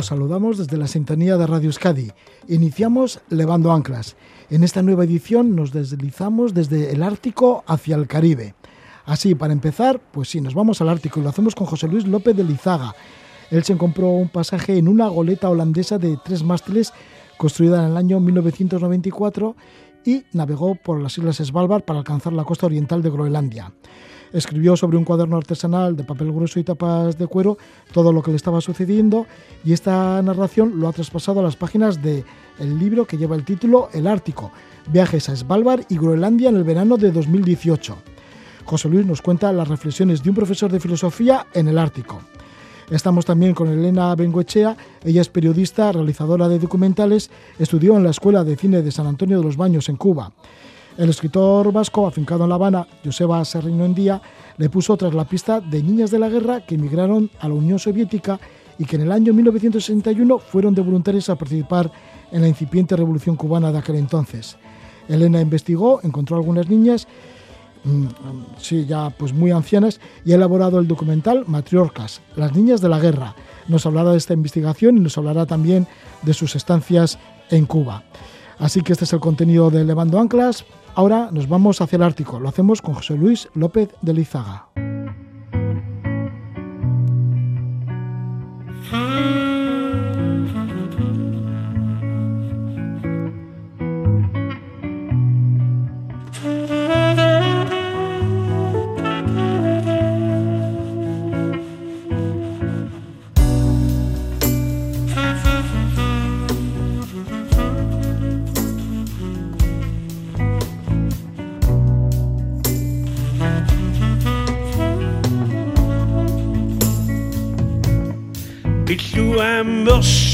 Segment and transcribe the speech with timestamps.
[0.00, 2.10] Os saludamos desde la sintonía de Radio Euskadi.
[2.48, 4.16] Iniciamos Levando Anclas.
[4.48, 8.54] En esta nueva edición nos deslizamos desde el Ártico hacia el Caribe.
[9.04, 12.06] Así, para empezar, pues sí, nos vamos al Ártico y lo hacemos con José Luis
[12.06, 12.94] López de Lizaga.
[13.50, 16.94] Él se compró un pasaje en una goleta holandesa de tres mástiles
[17.36, 19.54] construida en el año 1994
[20.06, 23.74] y navegó por las islas Svalbard para alcanzar la costa oriental de Groenlandia.
[24.32, 27.58] Escribió sobre un cuaderno artesanal de papel grueso y tapas de cuero
[27.92, 29.26] todo lo que le estaba sucediendo
[29.64, 32.24] y esta narración lo ha traspasado a las páginas del
[32.60, 34.52] el libro que lleva el título El Ártico,
[34.92, 37.96] viajes a Svalbard y Groenlandia en el verano de 2018.
[38.64, 42.20] José Luis nos cuenta las reflexiones de un profesor de filosofía en el Ártico.
[42.90, 48.42] Estamos también con Elena Bengoechea, ella es periodista, realizadora de documentales, estudió en la Escuela
[48.42, 50.32] de Cine de San Antonio de los Baños en Cuba.
[51.00, 54.20] El escritor vasco, afincado en La Habana, Joseba Serrino Endía,
[54.58, 57.78] le puso tras la pista de niñas de la guerra que emigraron a la Unión
[57.78, 58.38] Soviética
[58.78, 61.90] y que en el año 1961 fueron de voluntarios a participar
[62.30, 64.56] en la incipiente revolución cubana de aquel entonces.
[65.08, 67.08] Elena investigó, encontró algunas niñas
[67.82, 68.08] Mm,
[68.58, 72.98] sí, ya pues muy ancianas, y ha elaborado el documental Matriorcas, las niñas de la
[72.98, 73.34] guerra.
[73.68, 75.86] Nos hablará de esta investigación y nos hablará también
[76.22, 77.18] de sus estancias
[77.50, 78.02] en Cuba.
[78.58, 80.66] Así que este es el contenido de Levando Anclas.
[80.94, 82.40] Ahora nos vamos hacia el Ártico.
[82.40, 84.66] Lo hacemos con José Luis López de Lizaga.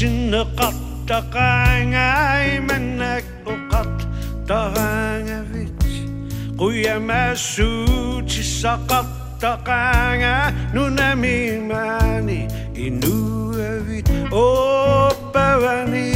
[0.07, 2.07] Qattaqaanga
[2.55, 3.95] imannak uqat
[4.49, 5.87] taqaanga vich.
[6.59, 10.33] Quyamasuutissa qattaqaanga
[10.73, 12.39] nunamimaani
[12.85, 16.11] inuavit Oppavani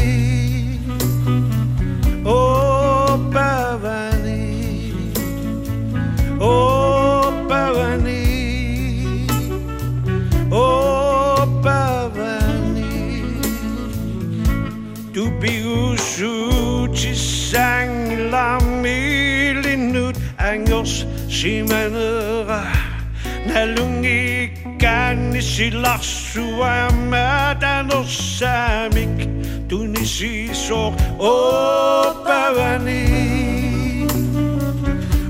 [2.25, 4.41] Oppavani
[6.40, 6.71] Oppavani
[15.41, 22.62] biusci sang la milinut angels simenera
[23.50, 29.18] nalungi kanisi larsua mädänosämik
[29.68, 33.03] tunisi sok opäväni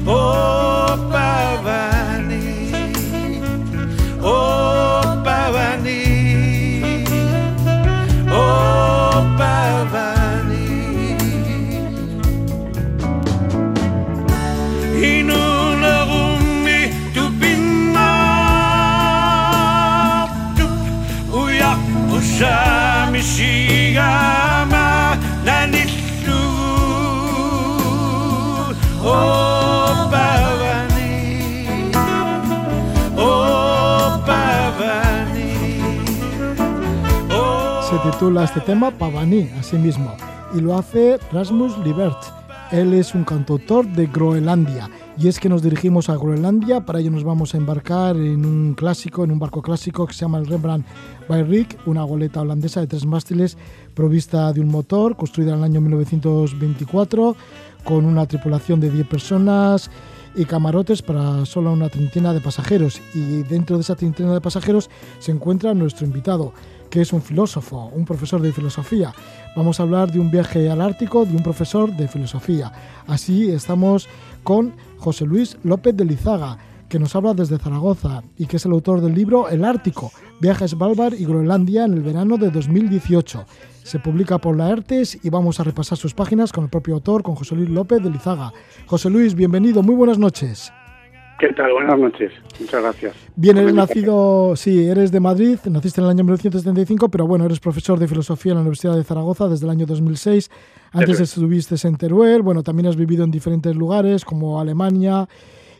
[0.05, 1.11] opäväni
[4.23, 4.80] opäväni
[38.43, 40.15] Este tema Pavaní, así mismo,
[40.55, 42.17] y lo hace Rasmus Libert.
[42.71, 47.11] Él es un cantautor de Groenlandia y es que nos dirigimos a Groenlandia, para ello
[47.11, 50.47] nos vamos a embarcar en un clásico, en un barco clásico que se llama el
[50.47, 50.87] Rembrandt
[51.29, 53.57] Bayrik, una goleta holandesa de tres mástiles
[53.93, 57.35] provista de un motor, construida en el año 1924,
[57.83, 59.91] con una tripulación de 10 personas
[60.35, 63.01] y camarotes para solo una treintena de pasajeros.
[63.13, 64.89] Y dentro de esa treintena de pasajeros
[65.19, 66.53] se encuentra nuestro invitado,
[66.91, 69.13] que es un filósofo, un profesor de filosofía.
[69.55, 72.71] Vamos a hablar de un viaje al Ártico de un profesor de filosofía.
[73.07, 74.07] Así estamos
[74.43, 76.57] con José Luis López de Lizaga,
[76.89, 80.11] que nos habla desde Zaragoza y que es el autor del libro El Ártico,
[80.41, 83.45] viaje a Svalbard y Groenlandia en el verano de 2018.
[83.83, 87.23] Se publica por la ERTES y vamos a repasar sus páginas con el propio autor,
[87.23, 88.51] con José Luis López de Lizaga.
[88.85, 90.71] José Luis, bienvenido, muy buenas noches.
[91.41, 91.73] ¿Qué tal?
[91.73, 92.31] Buenas noches.
[92.59, 93.15] Muchas gracias.
[93.35, 97.59] Bien, eres nacido, sí, eres de Madrid, naciste en el año 1975, pero bueno, eres
[97.59, 100.51] profesor de filosofía en la Universidad de Zaragoza desde el año 2006.
[100.91, 105.27] Antes estuviste en Teruel, bueno, también has vivido en diferentes lugares como Alemania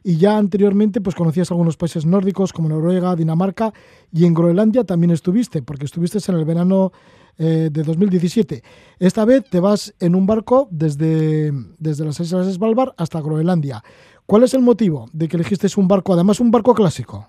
[0.04, 3.72] y ya anteriormente pues conocías algunos países nórdicos como Noruega, Dinamarca
[4.12, 6.92] y en Groenlandia también estuviste, porque estuviste en el verano
[7.38, 8.64] eh, de 2017.
[9.00, 13.84] Esta vez te vas en un barco desde, desde las islas de Svalbard hasta Groenlandia.
[14.32, 17.28] ¿Cuál es el motivo de que elegiste un barco, además un barco clásico?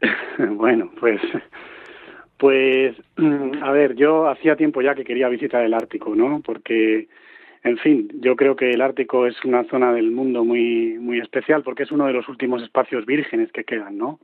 [0.38, 1.20] Bueno, pues,
[2.36, 2.94] pues,
[3.60, 6.40] a ver, yo hacía tiempo ya que quería visitar el Ártico, ¿no?
[6.44, 7.08] Porque,
[7.64, 11.64] en fin, yo creo que el Ártico es una zona del mundo muy, muy especial
[11.64, 14.20] porque es uno de los últimos espacios vírgenes que quedan, ¿no?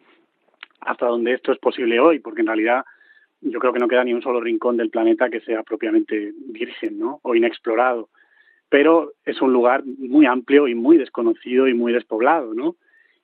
[0.82, 2.84] Hasta donde esto es posible hoy, porque en realidad
[3.40, 6.96] yo creo que no queda ni un solo rincón del planeta que sea propiamente virgen,
[6.96, 7.18] ¿no?
[7.22, 8.08] O inexplorado.
[8.68, 12.76] Pero es un lugar muy amplio y muy desconocido y muy despoblado, ¿no?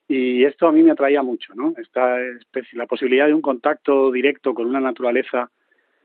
[0.07, 1.73] Y esto a mí me atraía mucho, ¿no?
[1.77, 5.49] Esta especie, la posibilidad de un contacto directo con una naturaleza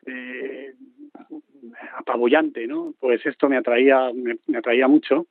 [0.06, 0.74] eh,
[1.96, 2.94] apabullante, ¿no?
[3.00, 5.26] Pues esto me atraía, me, atraía mucho.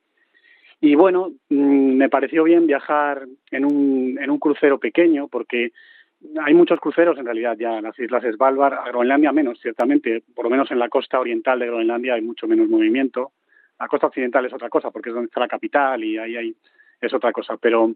[0.80, 5.72] Y bueno, mm, me pareció bien viajar en un, en un crucero pequeño porque
[6.42, 10.44] hay muchos cruceros en realidad ya en las islas Svalbard, a Groenlandia menos, ciertamente, por
[10.44, 13.32] lo menos en la costa oriental de Groenlandia hay mucho menos movimiento.
[13.78, 16.56] La costa occidental es otra cosa porque es donde está la capital y ahí hay,
[17.00, 17.92] es otra cosa, pero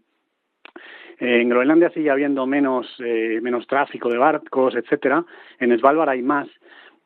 [1.21, 5.23] en Groenlandia sigue habiendo menos, eh, menos tráfico de barcos, etcétera.
[5.59, 6.47] En Svalbard hay más.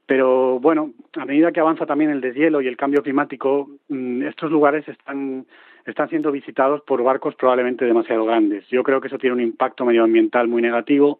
[0.05, 4.51] Pero bueno, a medida que avanza también el deshielo y el cambio climático, mm, estos
[4.51, 5.45] lugares están,
[5.85, 8.65] están siendo visitados por barcos probablemente demasiado grandes.
[8.69, 11.19] Yo creo que eso tiene un impacto medioambiental muy negativo.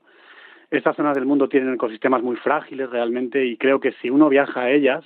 [0.70, 4.62] Estas zonas del mundo tienen ecosistemas muy frágiles realmente y creo que si uno viaja
[4.62, 5.04] a ellas,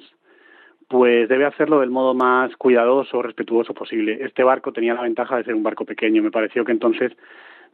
[0.90, 4.18] pues debe hacerlo del modo más cuidadoso, respetuoso posible.
[4.22, 6.24] Este barco tenía la ventaja de ser un barco pequeño.
[6.24, 7.16] Me pareció que entonces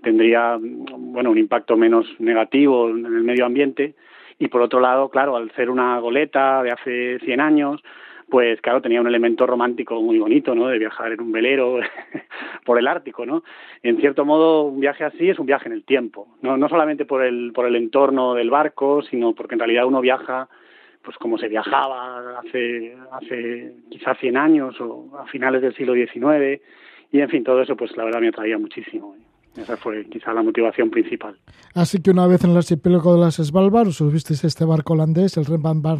[0.04, 3.96] tendría bueno un impacto menos negativo en el medio ambiente
[4.38, 7.82] y por otro lado, claro, al ser una goleta de hace 100 años,
[8.30, 10.68] pues claro, tenía un elemento romántico muy bonito, ¿no?
[10.68, 11.80] De viajar en un velero
[12.66, 13.44] por el Ártico, ¿no?
[13.82, 17.06] En cierto modo, un viaje así es un viaje en el tiempo, no, no solamente
[17.06, 20.50] por el, por el entorno del barco, sino porque en realidad uno viaja
[21.06, 26.62] pues como se viajaba hace, hace quizás 100 años o a finales del siglo XIX
[27.12, 29.16] y en fin, todo eso pues la verdad me atraía muchísimo.
[29.56, 31.38] Esa fue quizá la motivación principal.
[31.74, 35.46] Así que una vez en el archipiélago de las Svalbard subisteis este barco holandés, el
[35.46, 35.98] Remban Van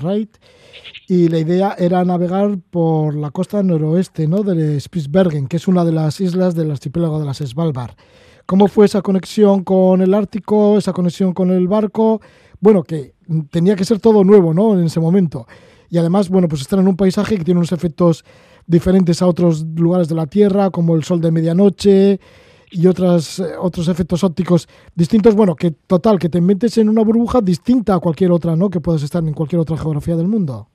[1.08, 4.44] y la idea era navegar por la costa noroeste ¿no?
[4.44, 7.96] de Spitsbergen, que es una de las islas del archipiélago de las Svalbard.
[8.46, 12.20] ¿Cómo fue esa conexión con el Ártico, esa conexión con el barco?
[12.60, 13.15] Bueno, que
[13.50, 14.78] tenía que ser todo nuevo, ¿no?
[14.78, 15.46] En ese momento.
[15.90, 18.24] Y además, bueno, pues estar en un paisaje que tiene unos efectos
[18.68, 22.20] diferentes a otros lugares de la Tierra, como el sol de medianoche
[22.72, 25.36] y otras, eh, otros efectos ópticos distintos.
[25.36, 28.70] Bueno, que total, que te metes en una burbuja distinta a cualquier otra, ¿no?
[28.70, 30.68] Que puedes estar en cualquier otra geografía del mundo.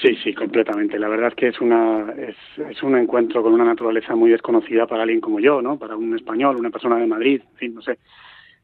[0.00, 0.98] Sí, sí, completamente.
[0.98, 2.36] La verdad es que es una es,
[2.70, 5.78] es un encuentro con una naturaleza muy desconocida para alguien como yo, ¿no?
[5.78, 7.98] Para un español, una persona de Madrid, en fin, no sé,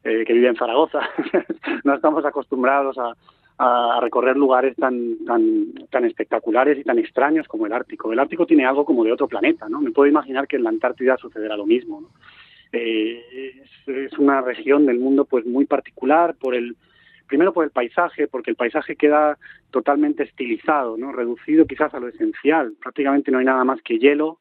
[0.03, 0.99] eh, que vive en Zaragoza.
[1.83, 3.15] no estamos acostumbrados a,
[3.57, 8.11] a, recorrer lugares tan, tan, tan espectaculares y tan extraños como el Ártico.
[8.11, 9.81] El Ártico tiene algo como de otro planeta, ¿no?
[9.81, 12.09] Me puedo imaginar que en la Antártida sucederá lo mismo.
[12.71, 16.75] Eh, es, es, una región del mundo pues muy particular por el
[17.27, 19.37] primero por el paisaje porque el paisaje queda
[19.71, 24.39] totalmente estilizado no reducido quizás a lo esencial prácticamente no hay nada más que hielo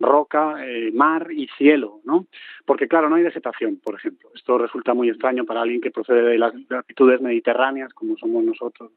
[0.00, 2.26] roca, eh, mar y cielo, ¿no?
[2.64, 4.30] Porque claro, no hay vegetación, por ejemplo.
[4.34, 8.92] Esto resulta muy extraño para alguien que procede de las latitudes mediterráneas, como somos nosotros.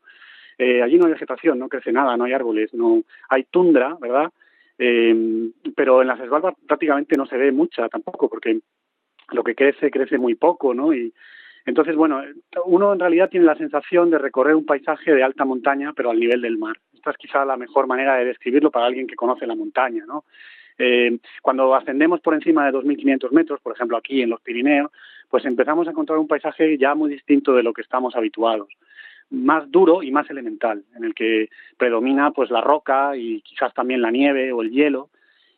[0.58, 4.32] Eh, allí no hay vegetación, no crece nada, no hay árboles, no hay tundra, ¿verdad?
[4.78, 8.60] Eh, pero en las Svalbard prácticamente no se ve mucha tampoco, porque
[9.32, 10.94] lo que crece crece muy poco, ¿no?
[10.94, 11.14] Y
[11.66, 12.22] entonces, bueno,
[12.66, 16.20] uno en realidad tiene la sensación de recorrer un paisaje de alta montaña, pero al
[16.20, 16.78] nivel del mar.
[16.94, 20.26] Esta es quizá la mejor manera de describirlo para alguien que conoce la montaña, ¿no?
[20.78, 24.92] Eh, cuando ascendemos por encima de 2.500 metros, por ejemplo aquí en los Pirineos,
[25.30, 28.70] pues empezamos a encontrar un paisaje ya muy distinto de lo que estamos habituados
[29.30, 34.02] más duro y más elemental, en el que predomina pues la roca y quizás también
[34.02, 35.10] la nieve o el hielo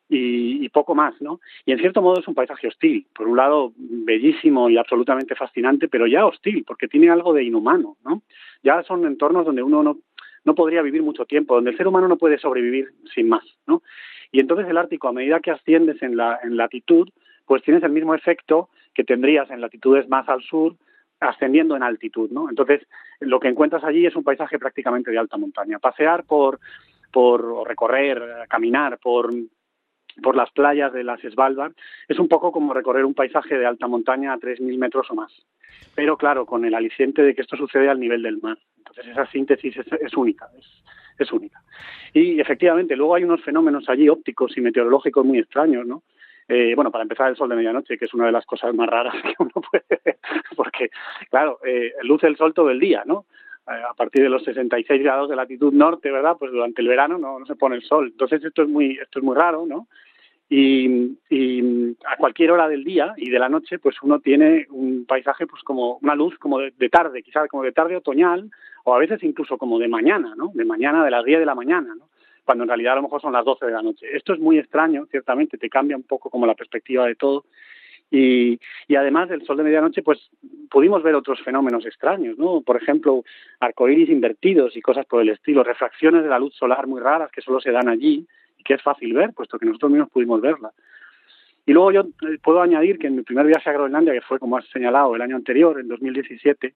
[0.07, 1.39] y, poco más, ¿no?
[1.65, 5.88] Y en cierto modo es un paisaje hostil, por un lado bellísimo y absolutamente fascinante,
[5.88, 8.22] pero ya hostil, porque tiene algo de inhumano, ¿no?
[8.63, 9.98] Ya son entornos donde uno no,
[10.43, 13.81] no podría vivir mucho tiempo, donde el ser humano no puede sobrevivir sin más, ¿no?
[14.36, 17.08] Y entonces el Ártico, a medida que asciendes en, la, en latitud,
[17.46, 20.75] pues tienes el mismo efecto que tendrías en latitudes más al sur,
[21.22, 22.50] ascendiendo en altitud, ¿no?
[22.50, 22.86] Entonces,
[23.22, 25.80] lo que encuentras allí es un paisaje prácticamente de alta montaña.
[25.80, 26.60] Pasear por,
[27.13, 29.34] por recorrer, caminar por,
[30.22, 31.74] por las playas de las Svalbard
[32.07, 35.31] es un poco como recorrer un paisaje de alta montaña a 3.000 metros o más.
[35.93, 38.57] Pero claro, con el aliciente de que esto sucede al nivel del mar.
[38.77, 40.84] Entonces, esa síntesis es, única, es,
[41.19, 41.62] es única.
[42.13, 46.03] Y efectivamente, luego hay unos fenómenos allí ópticos y meteorológicos muy extraños, ¿no?
[46.48, 48.88] Eh, bueno, para empezar, el sol de medianoche, que es una de las cosas más
[48.88, 50.17] raras que uno puede ver,
[50.55, 50.89] porque,
[51.29, 53.25] claro, eh, luce el sol todo el día, ¿no?
[53.65, 56.36] A partir de los 66 grados de latitud norte, ¿verdad?
[56.38, 58.10] Pues durante el verano no, no se pone el sol.
[58.12, 59.88] Entonces esto es muy esto es muy raro, ¿no?
[60.50, 65.05] y, y, a cualquier hora del día y de la noche pues uno tiene un
[65.05, 68.51] paisaje pues como una luz como de, de tarde quizás como de tarde otoñal
[68.84, 71.55] o a veces incluso como de mañana no de mañana de las 10 de la
[71.55, 72.10] mañana no
[72.43, 74.60] cuando en realidad a lo mejor son las 12 de la noche esto es muy
[74.60, 77.45] extraño ciertamente te cambia un poco como la perspectiva de todo
[78.12, 80.29] y, y, además del sol de medianoche, pues
[80.69, 82.62] pudimos ver otros fenómenos extraños, ¿no?
[82.62, 83.24] Por ejemplo,
[83.59, 87.41] arcoíris invertidos y cosas por el estilo, refracciones de la luz solar muy raras que
[87.41, 88.25] solo se dan allí
[88.57, 90.71] y que es fácil ver, puesto que nosotros mismos pudimos verla.
[91.65, 94.39] Y luego yo eh, puedo añadir que en mi primer viaje a Groenlandia, que fue,
[94.39, 96.74] como has señalado, el año anterior, en 2017,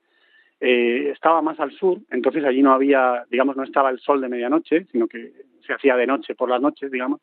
[0.61, 4.29] eh, estaba más al sur, entonces allí no había, digamos, no estaba el sol de
[4.29, 5.31] medianoche, sino que
[5.65, 7.21] se hacía de noche por las noches, digamos,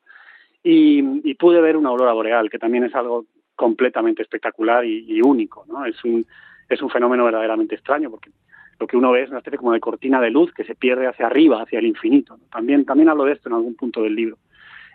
[0.62, 5.64] y, y pude ver una aurora boreal, que también es algo completamente espectacular y, único,
[5.66, 5.84] ¿no?
[5.84, 6.24] Es un,
[6.68, 8.30] es un fenómeno verdaderamente extraño porque
[8.78, 11.06] lo que uno ve es una especie como de cortina de luz que se pierde
[11.06, 12.38] hacia arriba, hacia el infinito.
[12.52, 14.36] También, también hablo de esto en algún punto del libro.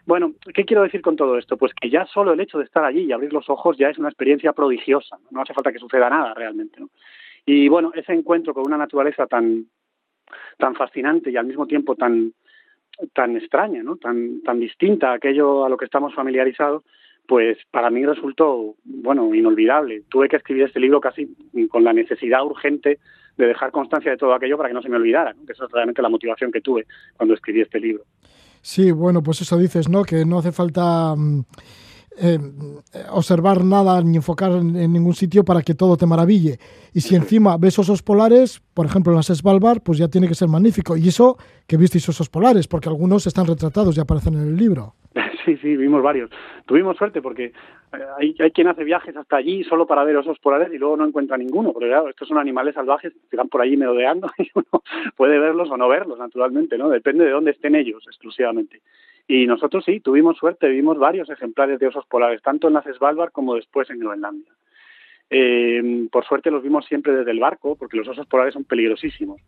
[0.06, 1.58] Bueno, ¿qué quiero decir con todo esto?
[1.58, 3.98] Pues que ya solo el hecho de estar allí y abrir los ojos ya es
[3.98, 5.18] una experiencia prodigiosa.
[5.18, 6.80] No, no hace falta que suceda nada realmente.
[6.80, 6.90] ¿no?
[7.46, 9.66] Y bueno, ese encuentro con una naturaleza tan,
[10.58, 12.34] tan fascinante y al mismo tiempo tan,
[13.14, 13.98] tan extraña, ¿no?
[13.98, 16.84] tan, tan distinta a aquello a lo que estamos familiarizados,
[17.28, 20.04] pues para mí resultó, bueno, inolvidable.
[20.10, 21.36] Tuve que escribir este libro casi
[21.70, 23.00] con la necesidad urgente
[23.38, 25.46] de dejar constancia de todo aquello para que no se me olvidara, ¿no?
[25.46, 26.86] que esa es realmente la motivación que tuve
[27.16, 28.04] cuando escribí este libro.
[28.62, 30.04] Sí, bueno, pues eso dices, ¿no?
[30.04, 31.16] Que no hace falta
[32.18, 32.38] eh,
[33.10, 36.60] observar nada ni enfocar en, en, ningún sitio para que todo te maraville.
[36.94, 40.36] Y si encima ves osos polares, por ejemplo en las Svalbard, pues ya tiene que
[40.36, 40.98] ser magnífico.
[40.98, 44.96] Y eso que visteis osos polares, porque algunos están retratados y aparecen en el libro.
[45.46, 46.30] Sí, sí, vimos varios.
[46.66, 47.54] Tuvimos suerte porque
[48.18, 51.06] hay, hay quien hace viajes hasta allí solo para ver osos polares y luego no
[51.06, 54.84] encuentra ninguno, porque claro, estos son animales salvajes que van por allí merodeando y uno
[55.16, 56.90] puede verlos o no verlos, naturalmente, ¿no?
[56.90, 58.82] Depende de dónde estén ellos exclusivamente.
[59.28, 63.32] Y nosotros sí, tuvimos suerte, vimos varios ejemplares de osos polares, tanto en las Svalbard
[63.32, 64.52] como después en Groenlandia.
[65.30, 69.40] Eh, por suerte los vimos siempre desde el barco, porque los osos polares son peligrosísimos.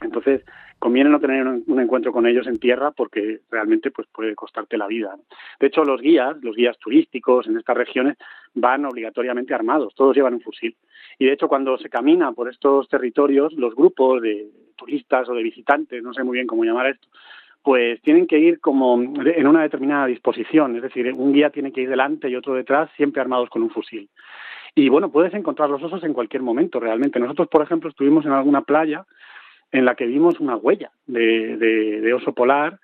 [0.00, 0.42] Entonces,
[0.78, 4.86] conviene no tener un, encuentro con ellos en tierra porque realmente pues puede costarte la
[4.86, 5.14] vida.
[5.60, 8.16] De hecho, los guías, los guías turísticos en estas regiones
[8.54, 10.74] van obligatoriamente armados, todos llevan un fusil.
[11.18, 15.42] Y de hecho, cuando se camina por estos territorios, los grupos de turistas o de
[15.42, 17.08] visitantes, no sé muy bien cómo llamar esto,
[17.62, 21.82] pues tienen que ir como en una determinada disposición, es decir, un guía tiene que
[21.82, 24.08] ir delante y otro detrás, siempre armados con un fusil.
[24.74, 27.20] Y bueno, puedes encontrar los osos en cualquier momento, realmente.
[27.20, 29.04] Nosotros, por ejemplo, estuvimos en alguna playa
[29.72, 32.78] en la que vimos una huella de, oso polar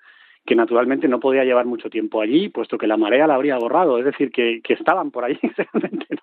[0.45, 3.99] que naturalmente no podía llevar mucho tiempo allí, puesto que la marea la habría borrado,
[3.99, 5.39] es decir, que, estaban por allí
[5.73, 6.07] realmente.
[6.09, 6.21] ¿no?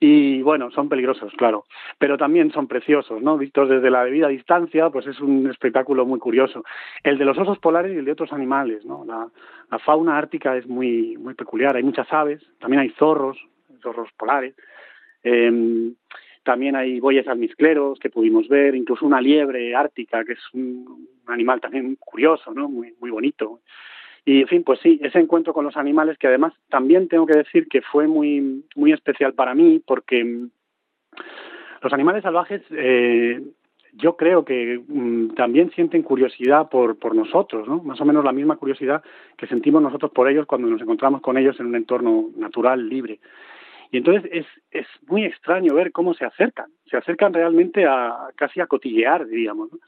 [0.00, 1.66] Y bueno, son peligrosos, claro,
[1.98, 3.36] pero también son preciosos, ¿no?
[3.36, 6.64] Vistos desde la debida distancia, pues es un espectáculo muy curioso.
[7.02, 9.04] El de los osos polares y el de otros animales, ¿no?
[9.04, 9.28] La,
[9.80, 13.38] fauna ártica es muy, muy peculiar, hay muchas aves, también hay zorros,
[13.82, 14.54] zorros polares.
[15.22, 15.92] Eh,
[16.42, 21.60] también hay bueyes almizcleros que pudimos ver, incluso una liebre ártica, que es un, animal
[21.60, 22.68] también curioso, ¿no?
[22.68, 23.60] Muy, muy bonito.
[24.24, 27.38] Y, en fin, pues sí, ese encuentro con los animales, que además también tengo que
[27.38, 30.46] decir que fue muy, muy especial para mí, porque
[31.82, 33.40] los animales salvajes eh,
[33.94, 37.82] yo creo que mmm, también sienten curiosidad por, por nosotros, ¿no?
[37.82, 39.02] Más o menos la misma curiosidad
[39.36, 43.20] que sentimos nosotros por ellos cuando nos encontramos con ellos en un entorno natural, libre.
[43.90, 46.70] Y entonces es, es muy extraño ver cómo se acercan.
[46.90, 49.72] Se acercan realmente a casi a cotillear, diríamos.
[49.72, 49.78] ¿no?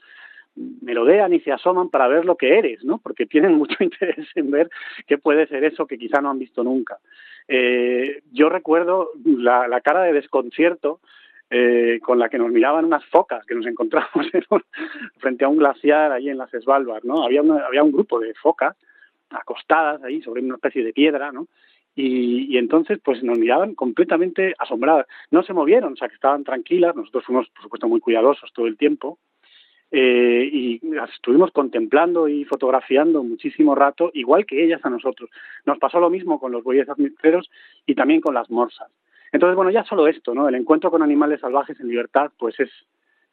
[0.55, 2.99] merodean y se asoman para ver lo que eres, ¿no?
[2.99, 4.69] Porque tienen mucho interés en ver
[5.07, 6.99] qué puede ser eso que quizá no han visto nunca.
[7.47, 10.99] Eh, yo recuerdo la, la cara de desconcierto
[11.49, 14.09] eh, con la que nos miraban unas focas que nos encontramos
[15.17, 17.23] frente a un glaciar ahí en las Svalbard, ¿no?
[17.23, 18.75] Había, había un grupo de focas
[19.29, 21.47] acostadas ahí sobre una especie de piedra, ¿no?
[21.95, 25.05] Y, entonces pues nos miraban completamente asombradas.
[25.31, 28.67] No se movieron, o sea que estaban tranquilas, nosotros fuimos por supuesto muy cuidadosos todo
[28.67, 29.19] el tiempo
[29.91, 35.29] eh, y las estuvimos contemplando y fotografiando muchísimo rato, igual que ellas a nosotros.
[35.65, 37.49] Nos pasó lo mismo con los bueyes admistreros
[37.85, 38.89] y también con las morsas.
[39.31, 40.49] Entonces, bueno, ya solo esto, ¿no?
[40.49, 42.69] El encuentro con animales salvajes en libertad, pues es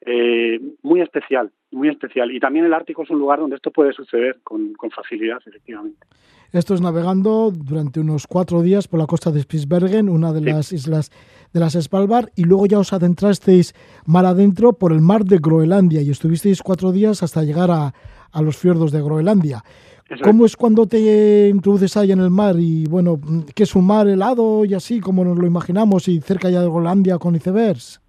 [0.03, 2.31] eh, muy especial, muy especial.
[2.31, 6.07] Y también el Ártico es un lugar donde esto puede suceder con, con facilidad, efectivamente.
[6.53, 10.47] Esto es navegando durante unos cuatro días por la costa de Spitsbergen, una de sí.
[10.47, 11.11] las islas
[11.53, 13.73] de las Svalbard, y luego ya os adentrasteis
[14.05, 17.95] mar adentro por el mar de Groenlandia y estuvisteis cuatro días hasta llegar a,
[18.33, 19.63] a los fiordos de Groenlandia.
[20.09, 20.53] Eso ¿Cómo es.
[20.53, 23.21] es cuando te introduces ahí en el mar y, bueno,
[23.55, 26.67] que es un mar helado y así como nos lo imaginamos y cerca ya de
[26.67, 28.01] Groenlandia con icebergs?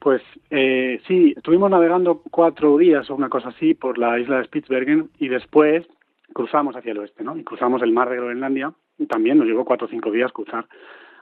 [0.00, 4.44] Pues eh, sí, estuvimos navegando cuatro días o una cosa así por la isla de
[4.44, 5.86] Spitsbergen y después
[6.32, 7.36] cruzamos hacia el oeste, ¿no?
[7.36, 8.72] Y cruzamos el mar de Groenlandia
[9.06, 10.66] también nos llevó cuatro o cinco días cruzar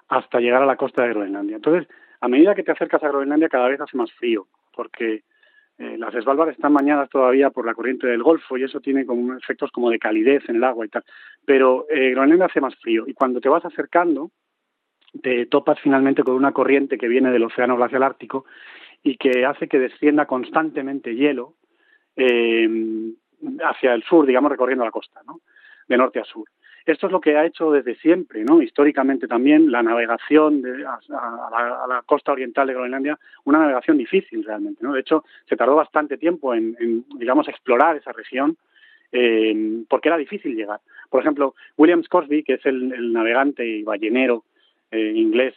[0.09, 1.57] hasta llegar a la costa de Groenlandia.
[1.57, 1.89] Entonces,
[2.21, 5.25] a medida que te acercas a Groenlandia, cada vez hace más frío, porque
[5.79, 9.35] eh, las Svalbard están bañadas todavía por la corriente del Golfo y eso tiene como
[9.35, 11.05] efectos como de calidez en el agua y tal.
[11.45, 14.31] Pero eh, Groenlandia hace más frío y cuando te vas acercando,
[15.23, 18.47] te topas finalmente con una corriente que viene del Océano Glacial Ártico
[19.03, 21.55] y que hace que descienda constantemente hielo
[22.17, 22.69] eh,
[23.65, 25.41] hacia el sur, digamos, recorriendo la costa, ¿no?
[25.89, 26.49] De norte a sur.
[26.85, 28.63] Esto es lo que ha hecho desde siempre, ¿no?
[28.63, 34.85] Históricamente también la navegación de, a, la, costa oriental de Groenlandia, una navegación difícil realmente,
[34.85, 34.93] ¿no?
[34.93, 38.57] De hecho, se tardó bastante tiempo en, digamos, explorar esa región
[39.11, 40.81] eh, porque era difícil llegar.
[41.11, 44.45] Por ejemplo, William Scoresby, que es el, navegante y ballenero
[44.93, 45.55] eh, inglés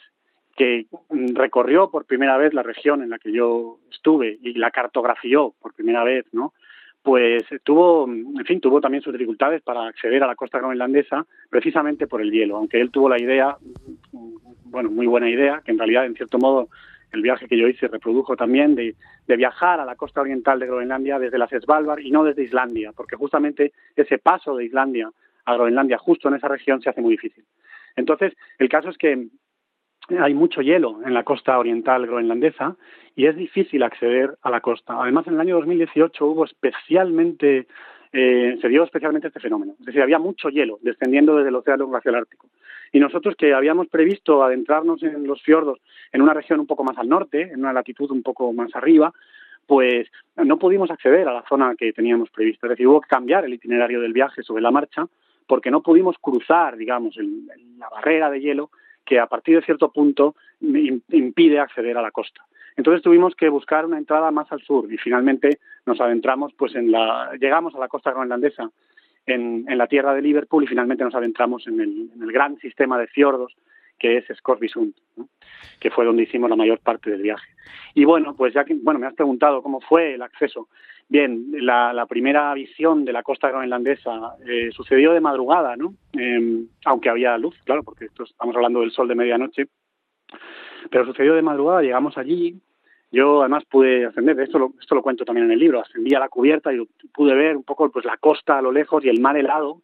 [0.55, 5.53] que recorrió por primera vez la región en la que yo estuve y la cartografió
[5.62, 6.53] por primera vez, ¿no?
[7.01, 12.08] Pues tuvo, en fin, tuvo también sus dificultades para acceder a la costa groenlandesa precisamente
[12.08, 13.58] por el hielo, aunque él tuvo la idea,
[14.65, 16.68] bueno, muy buena idea, que en realidad, en cierto modo,
[17.12, 18.96] el viaje que yo hice reprodujo también de,
[19.27, 22.91] de viajar a la costa oriental de Groenlandia desde las Svalbard y no desde Islandia,
[22.96, 25.10] porque justamente ese paso de Islandia
[25.46, 27.44] a Groenlandia justo en esa región se hace muy difícil.
[27.96, 29.27] Entonces, el caso es que
[30.18, 32.75] hay mucho hielo en la costa oriental groenlandesa
[33.16, 34.96] y es difícil acceder a la costa.
[35.00, 37.68] Además, en el año 2018 hubo especialmente,
[38.12, 39.74] eh, se dio especialmente este fenómeno.
[39.80, 42.48] Es decir, había mucho hielo descendiendo desde el océano glacial ártico.
[42.92, 45.80] Y nosotros que habíamos previsto adentrarnos en los fiordos
[46.12, 49.13] en una región un poco más al norte, en una latitud un poco más arriba,
[49.68, 52.66] pues no pudimos acceder a la zona que teníamos prevista.
[52.66, 55.06] Es decir, hubo que cambiar el itinerario del viaje sobre la marcha
[55.45, 58.69] porque no pudimos cruzar, digamos, la barrera de hielo
[59.10, 62.45] que a partir de cierto punto impide acceder a la costa.
[62.78, 66.91] Entonces tuvimos que buscar una entrada más al sur y finalmente nos adentramos, pues en
[66.91, 68.69] la, llegamos a la costa groenlandesa
[69.26, 73.58] en, la tierra de Liverpool y finalmente nos adentramos en el, gran sistema de fiordos
[73.99, 74.93] que es Scorbisund,
[75.79, 77.47] que fue donde hicimos la mayor parte del viaje.
[77.93, 80.69] Y bueno, pues ya que bueno, me has preguntado cómo fue el acceso.
[81.07, 85.95] Bien, la, primera visión de la costa groenlandesa eh, sucedió de madrugada, ¿no?
[86.13, 89.67] Em, aunque había luz, claro, porque estamos hablando del sol de medianoche.
[90.91, 92.62] Pero sucedió de madrugada, llegamos allí.
[93.12, 96.19] Yo además pude ascender, esto lo, esto lo cuento también en el libro, ascendí a
[96.19, 99.19] la cubierta y pude ver un poco pues la costa a lo lejos y el
[99.19, 99.81] mar helado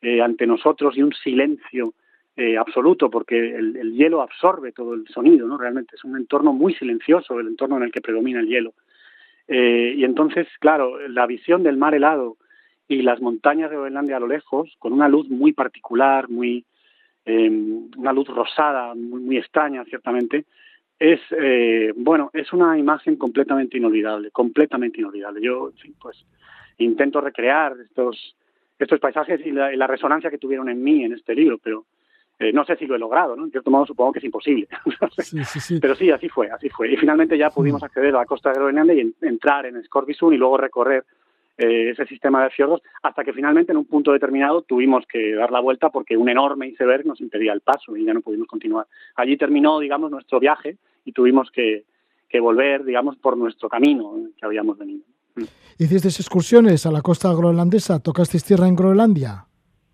[0.00, 1.92] eh, ante nosotros y un silencio
[2.36, 5.58] eh, absoluto porque el, el, hielo absorbe todo el sonido, ¿no?
[5.58, 8.74] Realmente es un entorno muy silencioso, el entorno en el que predomina el hielo.
[9.48, 12.36] Eh, y entonces, claro, la visión del mar helado
[12.88, 16.64] y las montañas de Groenlandia a lo lejos, con una luz muy particular, muy
[17.24, 17.50] eh,
[17.96, 20.44] una luz rosada, muy, muy extraña, ciertamente,
[20.98, 25.40] es eh, bueno, es una imagen completamente inolvidable, completamente inolvidable.
[25.42, 26.24] Yo, pues,
[26.78, 28.36] intento recrear estos
[28.78, 31.84] estos paisajes y la, y la resonancia que tuvieron en mí en este libro, pero
[32.42, 33.44] eh, no sé si lo he logrado, ¿no?
[33.44, 34.66] En cierto modo supongo que es imposible.
[35.80, 36.92] Pero sí, así fue, así fue.
[36.92, 40.38] Y finalmente ya pudimos acceder a la costa de Groenlandia y entrar en Scorbisund y
[40.38, 41.04] luego recorrer
[41.56, 45.52] eh, ese sistema de fiordos hasta que finalmente en un punto determinado tuvimos que dar
[45.52, 48.86] la vuelta porque un enorme iceberg nos impedía el paso y ya no pudimos continuar.
[49.14, 51.84] Allí terminó, digamos, nuestro viaje y tuvimos que,
[52.28, 55.04] que volver, digamos, por nuestro camino que habíamos venido.
[55.78, 58.02] ¿Hiciste excursiones a la costa groenlandesa?
[58.02, 59.46] ¿Tocasteis tierra en Groenlandia?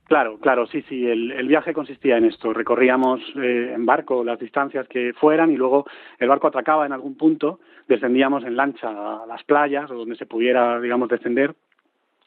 [0.08, 1.06] Claro, claro, sí, sí.
[1.06, 2.54] El, viaje consistía en esto.
[2.54, 5.84] Recorríamos eh, en barco las distancias que fueran y luego
[6.18, 10.24] el barco atracaba en algún punto, descendíamos en lancha a las playas o donde se
[10.24, 11.54] pudiera, digamos, descender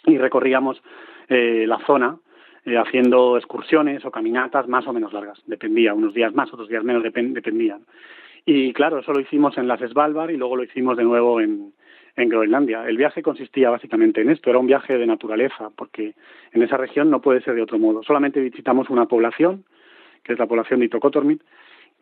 [0.06, 0.80] y recorríamos
[1.28, 2.18] eh, la zona
[2.66, 5.42] eh, haciendo excursiones o caminatas más o menos largas.
[5.48, 7.82] Dependía, unos días más, otros días menos, dependían.
[8.46, 11.74] Y claro, eso lo hicimos en las Svalbard y luego lo hicimos de nuevo en,
[12.16, 12.88] en Groenlandia.
[12.88, 16.14] El viaje consistía básicamente en esto, era un viaje de naturaleza, porque
[16.52, 18.04] en esa región no puede ser de otro modo.
[18.04, 19.64] Solamente visitamos una población,
[20.24, 21.42] que es la población de Itokotormit,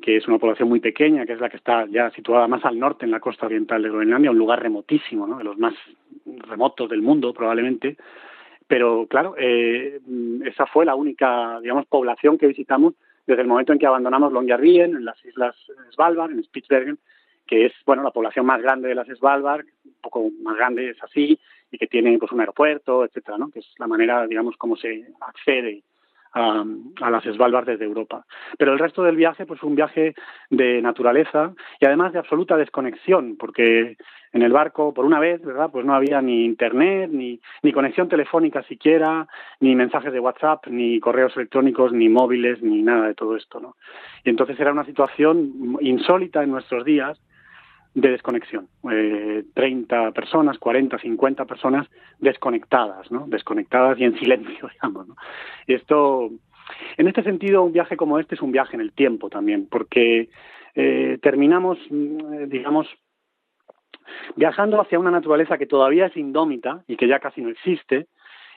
[0.01, 2.79] que es una población muy pequeña, que es la que está ya situada más al
[2.79, 5.37] norte en la costa oriental de Groenlandia, un lugar remotísimo, ¿no?
[5.37, 5.73] de los más
[6.25, 7.97] remotos del mundo probablemente.
[8.67, 9.99] Pero claro, eh,
[10.45, 12.93] esa fue la única, digamos, población que visitamos
[13.25, 15.55] desde el momento en que abandonamos Longyearbyen, en las islas
[15.91, 16.97] Svalbard, en Spitsbergen,
[17.45, 19.65] que es bueno la población más grande de las Svalbard,
[20.01, 21.39] poco más grande es así,
[21.71, 23.49] y que tiene pues un aeropuerto, etcétera, ¿no?
[23.49, 25.83] que es la manera, digamos, como se accede
[26.33, 26.63] a,
[27.01, 28.25] a, las Svalbard desde Europa.
[28.57, 30.15] Pero el resto del viaje pues fue un viaje
[30.49, 33.97] de naturaleza y además de absoluta desconexión, porque
[34.31, 35.69] en el barco, por una vez, ¿verdad?
[35.71, 39.27] Pues no había ni internet, ni, ni conexión telefónica siquiera,
[39.59, 43.75] ni mensajes de WhatsApp, ni correos electrónicos, ni móviles, ni nada de todo esto, ¿no?
[44.23, 47.19] Y entonces era una situación insólita en nuestros días,
[47.93, 48.67] de desconexión.
[48.91, 51.87] Eh, 30 personas, 40, 50 personas
[52.19, 53.25] desconectadas, ¿no?
[53.27, 55.15] Desconectadas y en silencio, digamos, ¿no?
[55.67, 56.29] Esto,
[56.97, 60.29] en este sentido, un viaje como este es un viaje en el tiempo también, porque
[60.75, 62.87] eh, terminamos, mm, digamos,
[64.35, 68.07] viajando hacia una naturaleza que todavía es indómita y que ya casi no existe,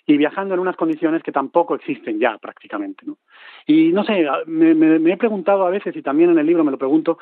[0.07, 3.07] y viajando en unas condiciones que tampoco existen ya prácticamente.
[3.07, 3.19] ¿no?
[3.67, 6.79] Y no sé, me, he preguntado a veces, y también en el libro me lo
[6.79, 7.19] pregunto,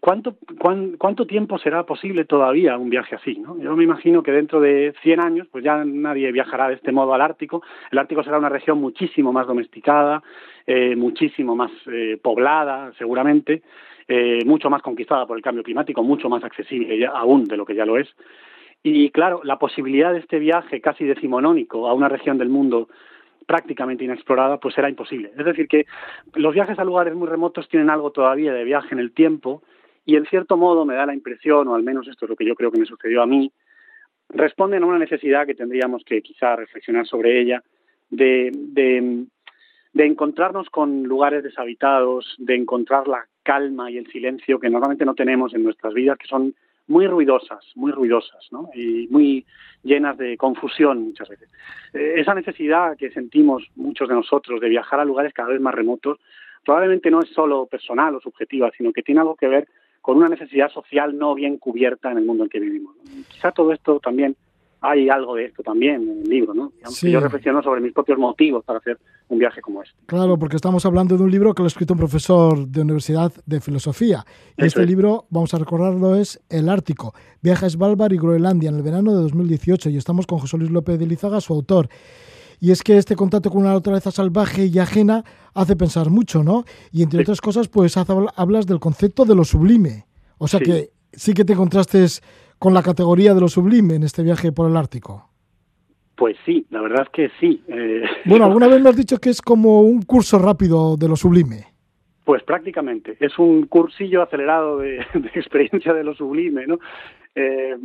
[0.00, 3.38] ¿cuánto, tiempo será posible todavía un viaje así?
[3.38, 3.58] ¿no?
[3.58, 7.14] Yo me imagino que dentro de 100 años pues ya nadie viajará de este modo
[7.14, 7.62] al Ártico.
[7.90, 10.22] El Ártico será una región muchísimo más domesticada,
[10.66, 13.62] eh, muchísimo más eh, poblada seguramente,
[14.06, 17.66] eh, mucho más conquistada por el cambio climático, mucho más accesible ya, aún de lo
[17.66, 18.08] que ya lo es.
[18.82, 22.88] Y claro, la posibilidad de este viaje casi decimonónico a una región del mundo
[23.48, 25.32] prácticamente inexplorada, pues era imposible.
[25.36, 25.86] Es decir, que
[26.34, 29.62] los viajes a lugares muy remotos tienen algo todavía de viaje en el tiempo
[30.04, 32.44] y en cierto modo me da la impresión, o al menos esto es lo que
[32.44, 33.50] yo creo que me sucedió a mí,
[34.28, 37.62] responden a una necesidad que tendríamos que quizá reflexionar sobre ella,
[38.10, 39.24] de, de,
[39.94, 45.14] de encontrarnos con lugares deshabitados, de encontrar la calma y el silencio que normalmente no
[45.14, 46.54] tenemos en nuestras vidas, que son
[46.88, 48.70] muy ruidosas, muy ruidosas, ¿no?
[48.74, 49.46] Y muy
[49.82, 51.48] llenas de confusión muchas veces.
[51.92, 55.74] Eh, esa necesidad que sentimos muchos de nosotros de viajar a lugares cada vez más
[55.74, 56.18] remotos,
[56.64, 59.68] probablemente no es solo personal o subjetiva, sino que tiene algo que ver
[60.00, 62.96] con una necesidad social no bien cubierta en el mundo en que vivimos.
[63.28, 64.36] Quizá todo esto también
[64.80, 66.72] hay algo de esto también en el libro, ¿no?
[67.02, 69.96] yo reflexiono sobre mis propios motivos para hacer un viaje como este.
[70.06, 73.32] Claro, porque estamos hablando de un libro que lo ha escrito un profesor de Universidad
[73.44, 74.24] de Filosofía.
[74.56, 78.76] Y este libro, vamos a recordarlo, es El Ártico, Viaje a Svalbard y Groenlandia en
[78.76, 79.90] el verano de 2018.
[79.90, 81.88] Y estamos con José Luis López de Lizaga, su autor.
[82.60, 86.64] Y es que este contacto con una naturaleza salvaje y ajena hace pensar mucho, ¿no?
[86.90, 90.06] Y entre otras cosas, pues hablas del concepto de lo sublime.
[90.38, 92.22] O sea que sí que te contrastes
[92.58, 95.28] con la categoría de lo sublime en este viaje por el Ártico.
[96.16, 97.62] Pues sí, la verdad es que sí.
[97.68, 98.02] Eh.
[98.24, 101.66] Bueno, alguna vez me has dicho que es como un curso rápido de lo sublime.
[102.24, 104.98] Pues prácticamente, es un cursillo acelerado de,
[105.34, 106.78] experiencia de lo sublime, ¿no?
[107.34, 107.76] Eh,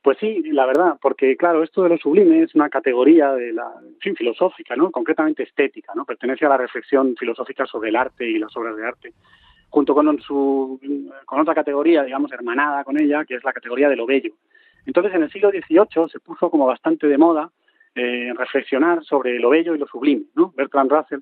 [0.00, 3.66] pues sí, la verdad, porque claro, esto de lo sublime es una categoría de la,
[4.00, 4.90] fin, filosófica, ¿no?
[4.90, 6.04] Concretamente estética, ¿no?
[6.04, 9.12] Pertenece a la reflexión filosófica sobre el arte y las obras de arte
[9.70, 10.80] junto con, su,
[11.26, 14.34] con otra categoría, digamos, hermanada con ella, que es la categoría de lo bello.
[14.86, 17.50] Entonces, en el siglo XVIII se puso como bastante de moda
[17.94, 20.24] eh, reflexionar sobre lo bello y lo sublime.
[20.56, 21.20] Bertrand Russell,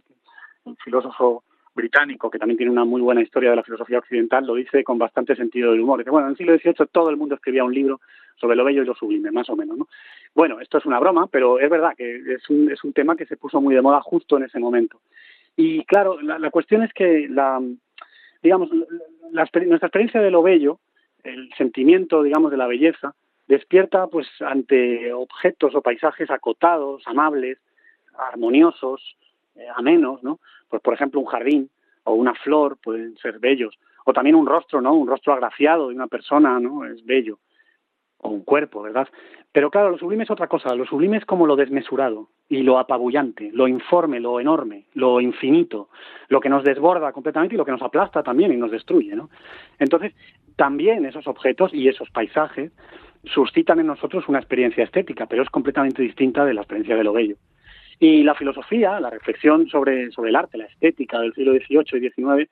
[0.65, 4.55] un filósofo británico que también tiene una muy buena historia de la filosofía occidental, lo
[4.55, 5.99] dice con bastante sentido del humor.
[5.99, 8.01] Dice, bueno, en el siglo XVIII todo el mundo escribía un libro
[8.37, 9.77] sobre lo bello y lo sublime, más o menos.
[9.77, 9.89] ¿no?
[10.35, 13.27] Bueno, esto es una broma, pero es verdad que es un, es un tema que
[13.27, 15.01] se puso muy de moda justo en ese momento.
[15.57, 17.61] Y claro, la, la cuestión es que la,
[18.43, 18.71] digamos,
[19.31, 20.79] nuestra experiencia de lo bello,
[21.25, 23.15] el sentimiento, digamos, de la belleza,
[23.47, 27.59] despierta pues ante objetos o paisajes acotados, amables,
[28.15, 29.17] armoniosos,
[29.57, 30.41] eh, amenos, ¿no?
[30.69, 31.71] Pues por ejemplo un jardín
[32.05, 34.95] o una flor pueden ser bellos, o también un rostro, ¿no?
[34.95, 36.85] Un rostro agraciado de una persona, ¿no?
[36.85, 37.39] Es bello
[38.23, 39.09] o un cuerpo, ¿verdad?
[39.53, 42.79] Pero claro, lo sublime es otra cosa, lo sublime es como lo desmesurado y lo
[42.79, 45.91] apabullante, lo informe, lo enorme, lo infinito,
[46.29, 49.29] lo que nos desborda completamente y lo que nos aplasta también y nos destruye, ¿no?
[49.79, 50.15] Entonces,
[50.57, 52.73] también esos objetos y esos paisajes
[53.25, 57.13] suscitan en nosotros una experiencia estética, pero es completamente distinta de la experiencia de lo
[57.13, 57.37] bello.
[57.99, 62.11] Y la filosofía, la reflexión sobre, sobre el arte, la estética del siglo XVIII y
[62.11, 62.51] XIX,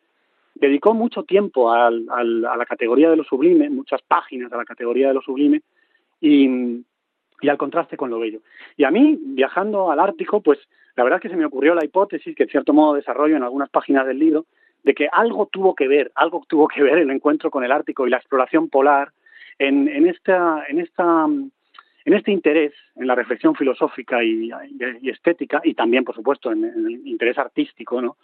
[0.60, 5.14] dedicó mucho tiempo a la categoría de lo sublime, muchas páginas a la categoría de
[5.14, 5.62] lo sublime
[6.20, 6.84] y,
[7.48, 8.40] al contraste con lo bello.
[8.76, 10.58] Y a mí, viajando al Ártico, pues
[10.96, 13.42] la verdad es que se me ocurrió la hipótesis, que en cierto modo desarrollo en
[13.42, 14.44] algunas páginas del libro,
[14.82, 18.06] de que algo tuvo que ver, algo tuvo que ver el encuentro con el Ártico
[18.06, 19.12] y la exploración polar
[19.58, 20.32] en, este
[22.32, 24.50] interés en la reflexión filosófica y,
[25.04, 28.16] estética y también, por supuesto, en, en, el interés artístico, ¿no?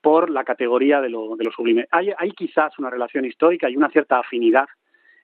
[0.00, 1.86] Por la categoría de lo, de lo sublime.
[1.90, 4.66] Hay, quizás una relación histórica y una cierta afinidad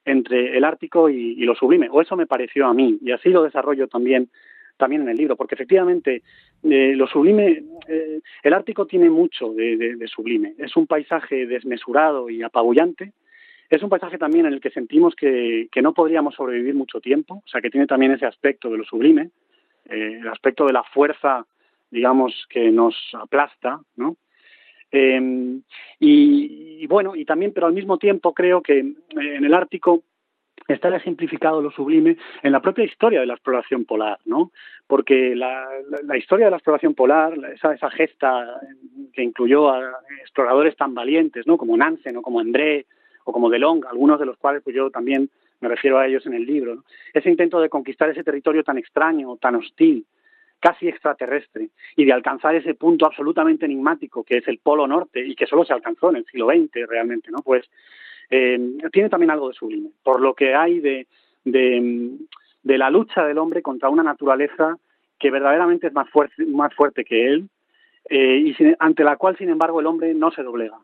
[0.05, 3.43] entre el Ártico y, lo sublime, o eso me pareció a mí, y así lo
[3.43, 4.29] desarrollo también,
[4.77, 6.23] también en el libro, porque efectivamente
[6.63, 12.43] eh, lo sublime, eh, el Ártico tiene mucho de, sublime, es un paisaje desmesurado y
[12.43, 13.13] apabullante,
[13.69, 17.43] es un paisaje también en el que sentimos que, que, no podríamos sobrevivir mucho tiempo,
[17.45, 19.31] o sea que tiene también ese aspecto de lo sublime,
[19.89, 21.47] eh, el aspecto de la fuerza,
[21.91, 24.17] digamos, que nos aplasta, ¿no?
[24.91, 25.61] Eh,
[25.99, 30.05] y, bueno, y también, pero al mismo tiempo creo que eh, en el Ártico
[30.69, 34.53] está ejemplificado lo sublime en la propia historia de la exploración polar, ¿no?
[34.87, 35.67] Porque la,
[36.17, 38.61] historia de la exploración polar, esa, esa, gesta
[39.13, 39.81] que incluyó a
[40.21, 41.57] exploradores tan valientes, ¿no?
[41.57, 42.87] Como Nansen o como André
[43.25, 46.35] o como Delong, algunos de los cuales pues yo también me refiero a ellos en
[46.35, 50.05] el libro, ese intento de conquistar ese territorio tan extraño, tan hostil,
[50.61, 55.35] casi extraterrestre y de alcanzar ese punto absolutamente enigmático que es el Polo Norte y
[55.35, 57.39] que solo se alcanzó en el siglo XX realmente, ¿no?
[57.39, 57.69] Pues
[58.31, 58.59] eh,
[58.93, 61.07] tiene también algo de sublime, por lo que hay de,
[61.45, 64.77] de, la lucha del hombre contra una naturaleza
[65.19, 67.49] que verdaderamente es más fuerte, más fuerte que él
[68.09, 70.79] eh, y ante la cual, sin embargo, el hombre no se doblega.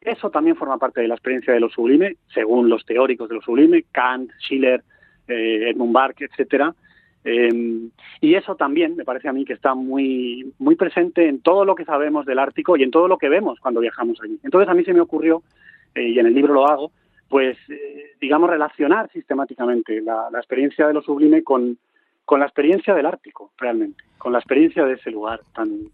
[0.00, 3.42] Eso también forma parte de la experiencia de lo sublime, según los teóricos de lo
[3.42, 4.82] sublime, Kant, Schiller,
[5.26, 6.74] eh, Edmund Burke, etcétera.
[7.24, 7.88] Eh,
[8.20, 11.74] y eso también me parece a mí que está muy, muy presente en todo lo
[11.74, 14.38] que sabemos del Ártico y en todo lo que vemos cuando viajamos allí.
[14.42, 15.42] Entonces a mí se me ocurrió,
[15.94, 16.92] eh, y en el libro lo hago,
[17.28, 21.76] pues eh, digamos relacionar sistemáticamente la, la experiencia de lo sublime con,
[22.24, 25.90] con la experiencia del Ártico, realmente, con la experiencia de ese lugar tan,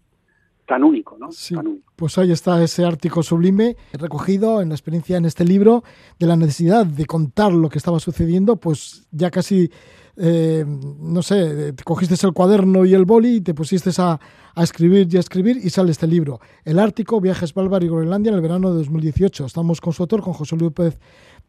[0.65, 1.31] tan único, ¿no?
[1.31, 1.91] Sí, tan único.
[1.95, 5.83] pues ahí está ese Ártico sublime recogido en la experiencia en este libro
[6.19, 9.69] de la necesidad de contar lo que estaba sucediendo, pues ya casi,
[10.17, 14.19] eh, no sé, te cogiste el cuaderno y el boli y te pusiste a,
[14.55, 18.29] a, escribir y a escribir y sale este libro, El Ártico, Viajes Bálvar y Groenlandia
[18.29, 19.45] en el verano de 2018.
[19.45, 20.99] Estamos con su autor, con José Luis López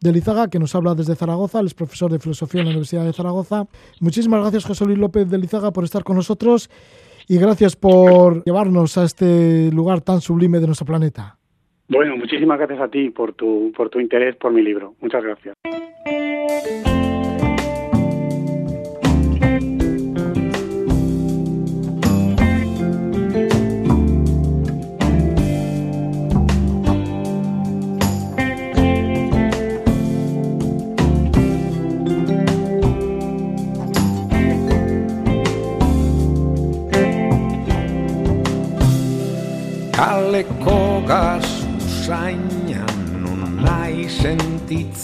[0.01, 3.05] de Lizaga, que nos habla desde Zaragoza, él es profesor de filosofía en la Universidad
[3.05, 3.67] de Zaragoza.
[4.01, 6.71] Muchísimas gracias, José Luis López de Lizaga, por estar con nosotros
[7.29, 11.39] y gracias por llevarnos a este lugar tan sublime de nuestro planeta.
[11.89, 14.95] Bueno, muchísimas gracias a ti por tu, por tu interés por mi libro.
[15.01, 15.55] Muchas gracias.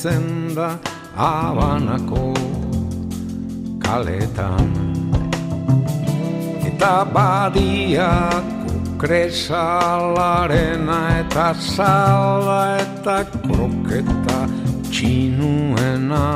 [0.03, 0.79] Sentitzen da
[1.17, 2.35] abanako
[3.79, 4.71] kaletan.
[6.67, 14.49] Eta badiako kresalarena eta sala eta kroketa
[14.91, 16.27] txinuena.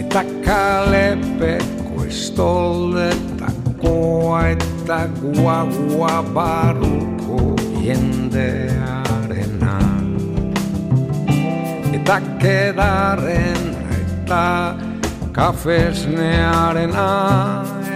[0.00, 7.38] Eta kalepeko estoldetakoa eta guagua barruko
[7.80, 8.69] jendearena
[12.10, 14.74] Eta kedarren eta
[15.30, 17.04] kafesnearena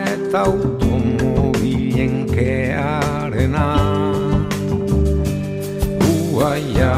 [0.07, 3.66] eta automobilen kearena.
[6.31, 6.94] Uaia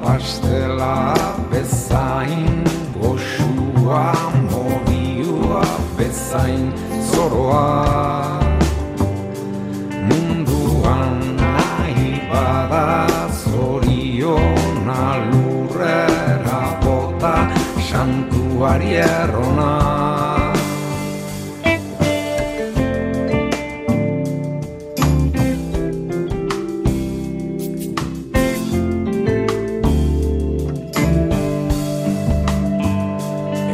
[0.00, 1.12] pastela
[1.52, 2.64] bezain
[2.96, 4.16] goxua
[4.48, 5.66] moriua
[5.98, 6.72] bezain
[7.12, 8.41] zoroa
[18.62, 19.74] santuari errona.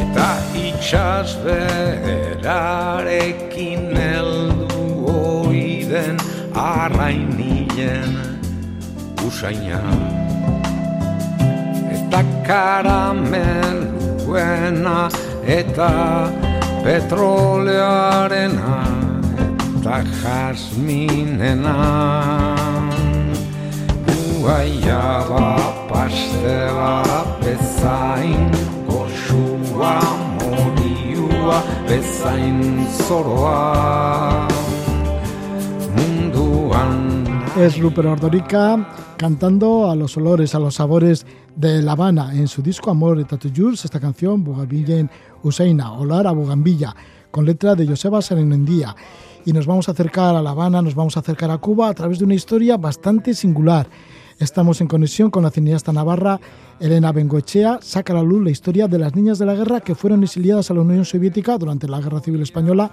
[0.01, 2.62] Eta itxas berarekin
[3.92, 6.16] heldu oiden
[6.55, 8.12] arrainilen
[9.29, 9.85] usaina.
[11.92, 12.20] Eta
[14.29, 15.09] karameluena
[15.47, 16.31] eta
[16.85, 18.77] petroleoarena
[19.81, 21.77] eta jasminena.
[24.41, 25.25] Uaia
[25.88, 28.53] pastela bezain
[28.87, 29.97] goxua
[30.38, 34.49] moriua bezain zoroa.
[35.97, 38.79] Munduan Es Rupert Ordorica
[39.18, 41.26] cantando a los olores, a los sabores
[41.57, 45.11] de La Habana en su disco Amor et Tatujurs, esta canción Bugambillen
[45.42, 46.94] Useina, Olar a Bugambilla,
[47.33, 48.94] con letra de Joseba Serenendía.
[49.44, 51.94] Y nos vamos a acercar a La Habana, nos vamos a acercar a Cuba a
[51.94, 53.88] través de una historia bastante singular.
[54.38, 56.38] Estamos en conexión con la cineasta navarra
[56.78, 59.96] Elena Bengoechea, saca a la luz la historia de las niñas de la guerra que
[59.96, 62.92] fueron exiliadas a la Unión Soviética durante la Guerra Civil Española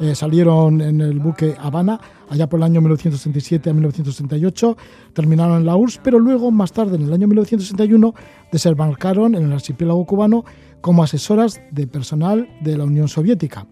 [0.00, 4.76] eh, salieron en el buque Habana allá por el año 1967 a 1968,
[5.12, 8.14] terminaron en la URSS, pero luego, más tarde, en el año 1961,
[8.50, 10.44] desembarcaron en el archipiélago cubano
[10.80, 13.66] como asesoras de personal de la Unión Soviética.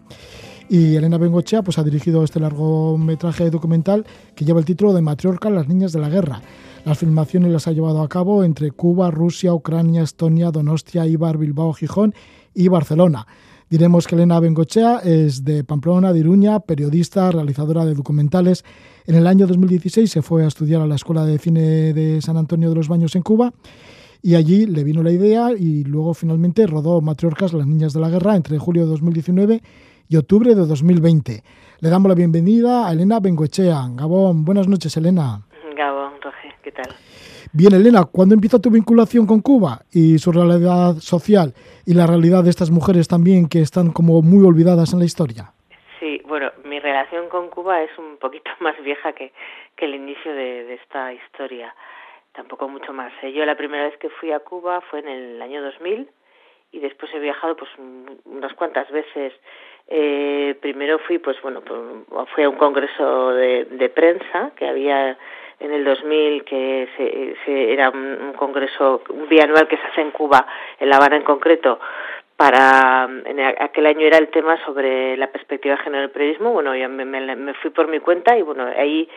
[0.69, 5.49] Y Elena Bengochea pues, ha dirigido este largometraje documental que lleva el título de Matriorca,
[5.49, 6.41] las niñas de la guerra.
[6.85, 11.73] Las filmaciones las ha llevado a cabo entre Cuba, Rusia, Ucrania, Estonia, Donostia, Ibar, Bilbao,
[11.73, 12.13] Gijón
[12.53, 13.27] y Barcelona.
[13.73, 18.63] Diremos que Elena Bengochea es de Pamplona, de Iruña, periodista, realizadora de documentales.
[19.07, 22.37] En el año 2016 se fue a estudiar a la Escuela de Cine de San
[22.37, 23.51] Antonio de los Baños en Cuba
[24.21, 28.11] y allí le vino la idea y luego finalmente rodó Matriorcas, las niñas de la
[28.11, 29.63] guerra, entre julio de 2019
[30.07, 31.43] y octubre de 2020.
[31.79, 33.87] Le damos la bienvenida a Elena Bengoechea.
[33.95, 35.47] Gabón, buenas noches, Elena.
[35.75, 36.93] Gabón, Roge, ¿qué tal?
[37.55, 41.53] Bien, Elena, ¿cuándo empieza tu vinculación con Cuba y su realidad social
[41.85, 45.53] y la realidad de estas mujeres también que están como muy olvidadas en la historia?
[45.99, 49.31] Sí, bueno, mi relación con Cuba es un poquito más vieja que,
[49.75, 51.75] que el inicio de, de esta historia,
[52.31, 53.13] tampoco mucho más.
[53.21, 53.31] ¿eh?
[53.33, 56.09] Yo la primera vez que fui a Cuba fue en el año 2000
[56.71, 57.69] y después he viajado pues
[58.25, 59.31] unas cuantas veces.
[59.89, 61.79] Eh, primero fui, pues bueno, pues,
[62.33, 65.19] fui a un congreso de, de prensa que había
[65.59, 66.87] en el 2000 que
[67.45, 70.45] se, era un, congreso un bianual que se hace en Cuba,
[70.79, 71.79] en La Habana en concreto,
[72.35, 76.51] para en aquel año era el tema sobre la perspectiva de género del periodismo.
[76.51, 79.07] Bueno yo me, me, me, fui por mi cuenta y bueno ahí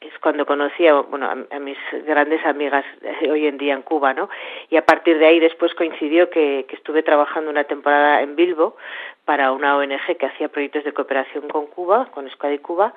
[0.00, 2.84] es cuando conocí a, bueno a, mis grandes amigas
[3.30, 4.28] hoy en día en Cuba no
[4.68, 8.76] y a partir de ahí después coincidió que, que estuve trabajando una temporada en Bilbo
[9.24, 12.94] para una ONG que hacía proyectos de cooperación con Cuba con Escuadra Cuba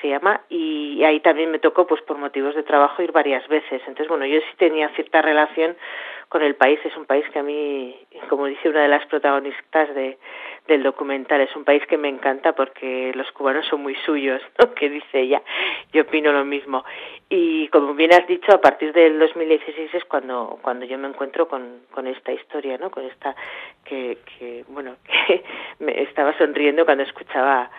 [0.00, 3.80] se llama y ahí también me tocó pues por motivos de trabajo ir varias veces.
[3.86, 5.76] Entonces bueno yo sí tenía cierta relación
[6.28, 6.78] con el país.
[6.84, 7.96] Es un país que a mí
[8.28, 10.18] como dice una de las protagonistas de
[10.66, 11.40] del documental.
[11.40, 14.74] Es un país que me encanta porque los cubanos son muy suyos ¿no?
[14.74, 15.42] que dice ella
[15.92, 16.84] yo opino lo mismo.
[17.28, 21.48] Y como bien has dicho a partir del 2016 es cuando cuando yo me encuentro
[21.48, 23.34] con con esta historia no con esta
[23.84, 25.44] que que bueno que
[25.78, 27.70] me estaba sonriendo cuando escuchaba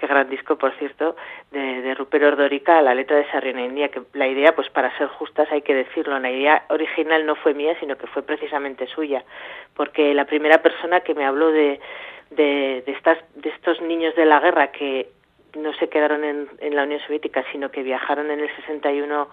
[0.00, 1.14] qué gran disco, por cierto,
[1.50, 5.08] de, de Rupert Ordorica, la letra de Sarriona India, que la idea, pues para ser
[5.08, 9.22] justas hay que decirlo, la idea original no fue mía, sino que fue precisamente suya,
[9.74, 11.80] porque la primera persona que me habló de,
[12.30, 15.10] de, de, estas, de estos niños de la guerra que
[15.58, 19.28] no se quedaron en, en la Unión Soviética, sino que viajaron en el 61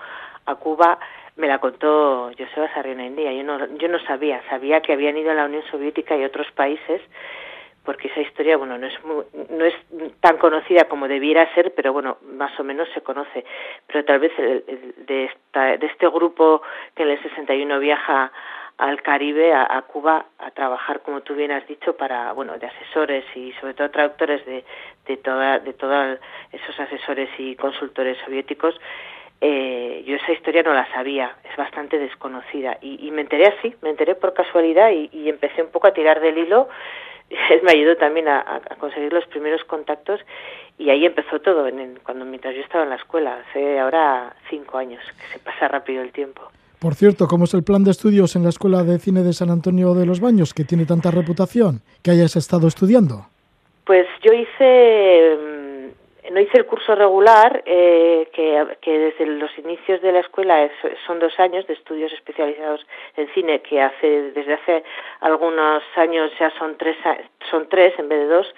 [0.47, 0.99] a Cuba,
[1.37, 3.31] me la contó Joseba Sarriona India.
[3.31, 6.51] Yo no, yo no sabía, sabía que habían ido a la Unión Soviética y otros
[6.51, 7.01] países,
[7.87, 9.73] porque esa historia bueno no es muy, no es
[10.19, 13.45] tan conocida como debiera ser pero bueno más o menos se conoce.
[13.87, 16.61] Pero tal vez el, de esta de este grupo
[16.93, 18.33] que en el 61 viaja
[18.77, 22.67] al Caribe a, a Cuba a trabajar como tú bien has dicho para bueno de
[22.67, 24.65] asesores y sobre todo traductores de
[25.07, 26.19] de toda de todos
[26.51, 28.75] esos asesores y consultores soviéticos
[29.39, 32.79] eh, yo esa historia no la sabía, es bastante desconocida.
[32.81, 36.21] Y, y me enteré así, me enteré por casualidad y empecé un poco a tirar
[36.21, 36.67] del hilo
[37.29, 40.19] él me ayudó también a, a, conseguir los primeros contactos
[40.77, 44.77] y ahí empezó todo, en cuando mientras yo estaba en la escuela, hace ahora cinco
[44.77, 46.41] años, que se pasa rápido el tiempo.
[46.79, 49.49] Por cierto, ¿cómo es el plan de estudios en la Escuela de Cine de San
[49.49, 53.25] Antonio de los Baños, que tiene tanta reputación, que hayas estado estudiando?
[53.83, 55.37] Pues yo hice
[56.31, 60.71] no hice el curso regular, eh, que, que, desde los inicios de la escuela es,
[61.05, 62.85] son dos años de estudios especializados
[63.15, 64.83] en cine, que hace desde hace
[65.21, 66.97] algunos años ya son tres,
[67.49, 68.55] son tres en vez de dos.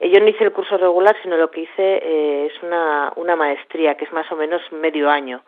[0.00, 3.36] Eh, yo no hice el curso regular, sino lo que hice eh, es una, una
[3.36, 5.42] maestría, que es más o menos medio año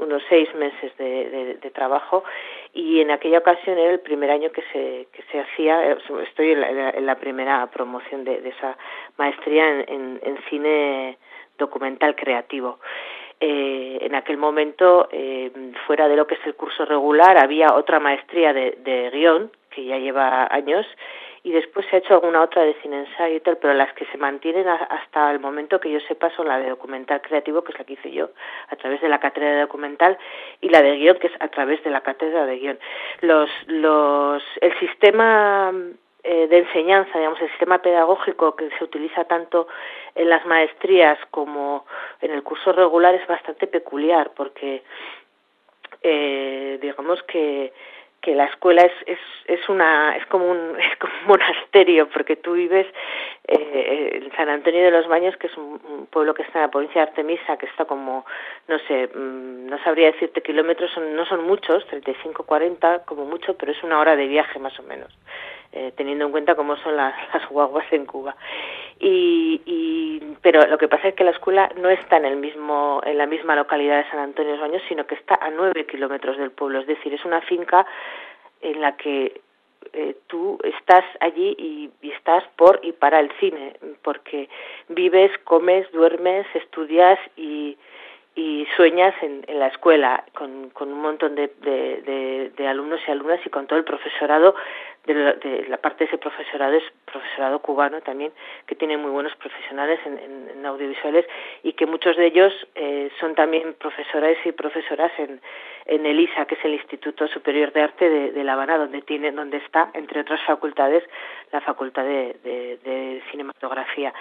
[0.00, 2.24] unos seis meses de, de, de, trabajo
[2.72, 6.60] y en aquella ocasión era el primer año que se, que se hacía, estoy en
[6.60, 8.76] la, en la primera promoción de, de esa
[9.16, 11.18] maestría en, en, en cine
[11.58, 12.78] documental creativo.
[13.40, 15.50] Eh, en aquel momento, eh,
[15.86, 19.84] fuera de lo que es el curso regular, había otra maestría de, de guion, que
[19.84, 20.86] ya lleva años,
[21.48, 24.04] y después se ha hecho alguna otra de cine ensayo y tal, pero las que
[24.12, 27.78] se mantienen hasta el momento que yo sepa son la de documental creativo, que es
[27.78, 28.28] la que hice yo
[28.68, 30.18] a través de la cátedra de documental,
[30.60, 32.78] y la de guion, que es a través de la cátedra de guion.
[33.22, 35.72] Los, los, el sistema
[36.22, 39.68] eh, de enseñanza, digamos, el sistema pedagógico que se utiliza tanto
[40.14, 41.86] en las maestrías como
[42.20, 44.82] en el curso regular es bastante peculiar, porque
[46.02, 47.72] eh, digamos que
[48.20, 52.36] que la escuela es, es, es una es como un es como un monasterio porque
[52.36, 52.86] tú vives
[53.48, 56.70] eh, en San Antonio de los Baños que es un, pueblo que está en la
[56.70, 58.26] provincia de Artemisa que está como
[58.66, 63.56] no sé mm, no sabría decirte kilómetros son, no son muchos 35 40 como mucho
[63.56, 65.12] pero es una hora de viaje más o menos
[65.72, 67.14] eh, teniendo en cuenta cómo son las,
[67.50, 68.36] guaguas en Cuba.
[69.00, 73.00] Y, y pero lo que pasa es que la escuela no está en el mismo
[73.04, 75.86] en la misma localidad de San Antonio de los Baños sino que está a nueve
[75.86, 76.80] kilómetros del pueblo.
[76.80, 77.86] Es decir es una finca
[78.60, 79.40] en la que
[79.92, 84.48] eh, tú estás allí y, estás por y para el cine, porque
[84.88, 87.76] vives, comes, duermes, estudias y,
[88.34, 93.40] y sueñas en, en la escuela con, con un montón de, de, alumnos y alumnas
[93.44, 94.54] y con todo el profesorado
[95.14, 98.32] de, la, parte de ese profesorado es profesorado cubano también,
[98.66, 101.26] que tiene muy buenos profesionales en, audiovisuales
[101.62, 105.40] y que muchos de ellos eh, son también profesores y profesoras en,
[105.86, 109.32] en el ISA, que es el Instituto Superior de Arte de, La Habana, donde tiene,
[109.32, 111.04] donde está, entre otras facultades,
[111.52, 114.12] la Facultad de Cinematografía.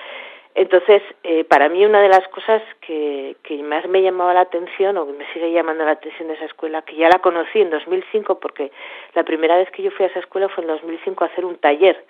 [0.58, 4.98] Entonces, eh, para mí una de las cosas que, que más me llamaba la atención,
[4.98, 7.70] o que me sigue llamando la atención de esa escuela, que ya la conocí en
[7.70, 8.72] 2005, porque
[9.14, 11.58] la primera vez que yo fui a esa escuela fue en 2005 a hacer un
[11.58, 12.04] taller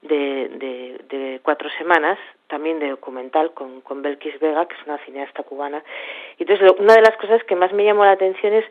[0.00, 4.96] de, de, de cuatro semanas, también de documental, con, con Belkis Vega, que es una
[5.04, 5.84] cineasta cubana.
[6.38, 8.64] Entonces, una de las cosas que más me llamó la atención es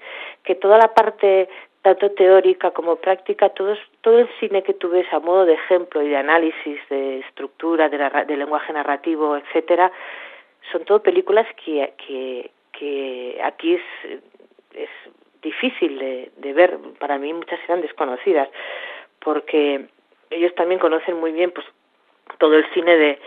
[0.43, 1.49] que toda la parte
[1.81, 6.01] tanto teórica como práctica, todo, todo el cine que tú ves a modo de ejemplo
[6.01, 9.91] y de análisis de estructura, de, lenguaje narrativo, etcétera,
[10.71, 14.19] son todo películas que, que, que aquí es,
[14.73, 14.89] es
[15.41, 18.49] difícil de, de ver, para mí muchas eran desconocidas,
[19.19, 19.85] porque
[20.29, 21.65] ellos también conocen muy bien pues
[22.37, 23.19] todo el cine de,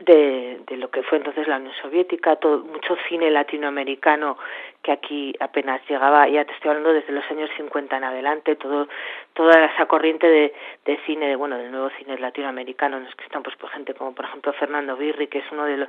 [0.00, 4.38] de, de lo que fue entonces la Unión Soviética, todo, mucho cine latinoamericano
[4.82, 8.88] que aquí apenas llegaba, ya te estoy hablando desde los años 50 en adelante, todo,
[9.34, 10.54] toda esa corriente de,
[10.86, 13.92] de cine, de, bueno, del nuevo cine latinoamericano, en los que están pues por gente
[13.92, 15.88] como por ejemplo Fernando Birri, que es uno de los,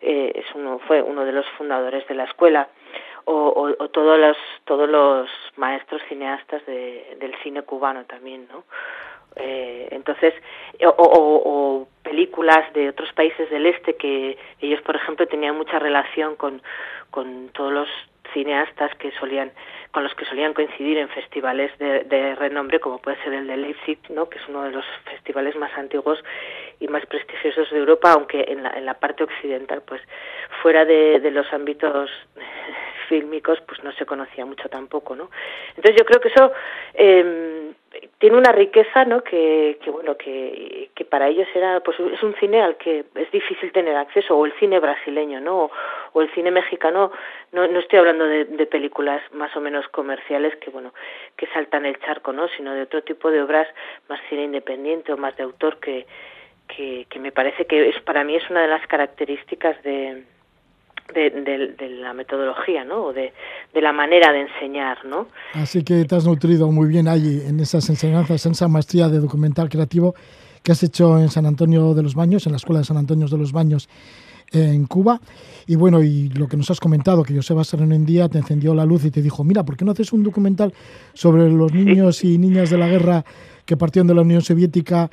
[0.00, 2.68] eh, es uno, fue uno de los fundadores de la escuela,
[3.24, 8.64] o, o, o todos los, todos los maestros cineastas de, del cine cubano también, ¿no?
[9.38, 10.34] Eh, entonces,
[10.84, 16.62] o, películas de otros países del este que ellos, por ejemplo, tenían mucha relación con,
[17.10, 17.88] con todos los
[18.32, 19.52] cineastas que solían
[19.90, 23.56] con los que solían coincidir en festivales de, de, renombre como puede ser el de
[23.56, 26.22] Leipzig no que es uno de los festivales más antiguos
[26.78, 30.02] y más prestigiosos de Europa aunque en la, en la parte occidental pues
[30.60, 32.10] fuera de, de los ámbitos
[33.08, 35.30] fílmicos pues no se conocía mucho tampoco no
[35.68, 36.52] entonces yo creo que eso
[36.92, 37.72] eh,
[38.18, 42.34] tiene una riqueza no que, que bueno que, que para ellos era pues es un
[42.36, 45.70] cine al que es difícil tener acceso o el cine brasileño no
[46.12, 47.12] o, el cine mexicano.
[47.52, 50.92] No no estoy hablando de, de, películas más o menos comerciales que bueno
[51.36, 53.68] que saltan el charco no sino de otro tipo de obras
[54.08, 56.06] más cine independiente o más de autor que
[56.68, 60.24] que, que me parece que es para mí es una de las características de
[61.14, 63.06] de, de, de, la metodología, ¿no?
[63.06, 63.32] O de,
[63.72, 65.28] de, la manera de enseñar, ¿no?
[65.54, 69.18] Así que te has nutrido muy bien allí en esas enseñanzas, en esa maestría de
[69.18, 70.14] documental creativo
[70.62, 73.26] que has hecho en San Antonio de los Baños, en la Escuela de San Antonio
[73.26, 73.88] de los Baños
[74.52, 75.20] en Cuba.
[75.66, 78.74] Y bueno, y lo que nos has comentado, que Joseba Sereno en día te encendió
[78.74, 80.72] la luz y te dijo, mira, ¿por qué no haces un documental
[81.12, 83.24] sobre los niños y niñas de la guerra
[83.66, 85.10] que partieron de la Unión Soviética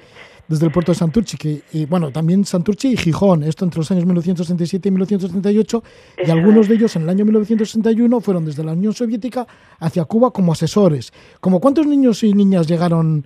[0.48, 3.91] desde el puerto de Santurchi, que, y bueno, también Santurchi y Gijón, esto entre los
[3.91, 5.84] años 1967 y 1938,
[6.26, 9.48] y algunos de ellos en el año 1961 fueron desde la Unión Soviética
[9.80, 11.12] hacia Cuba como asesores.
[11.39, 13.26] ¿Como cuántos niños y niñas llegaron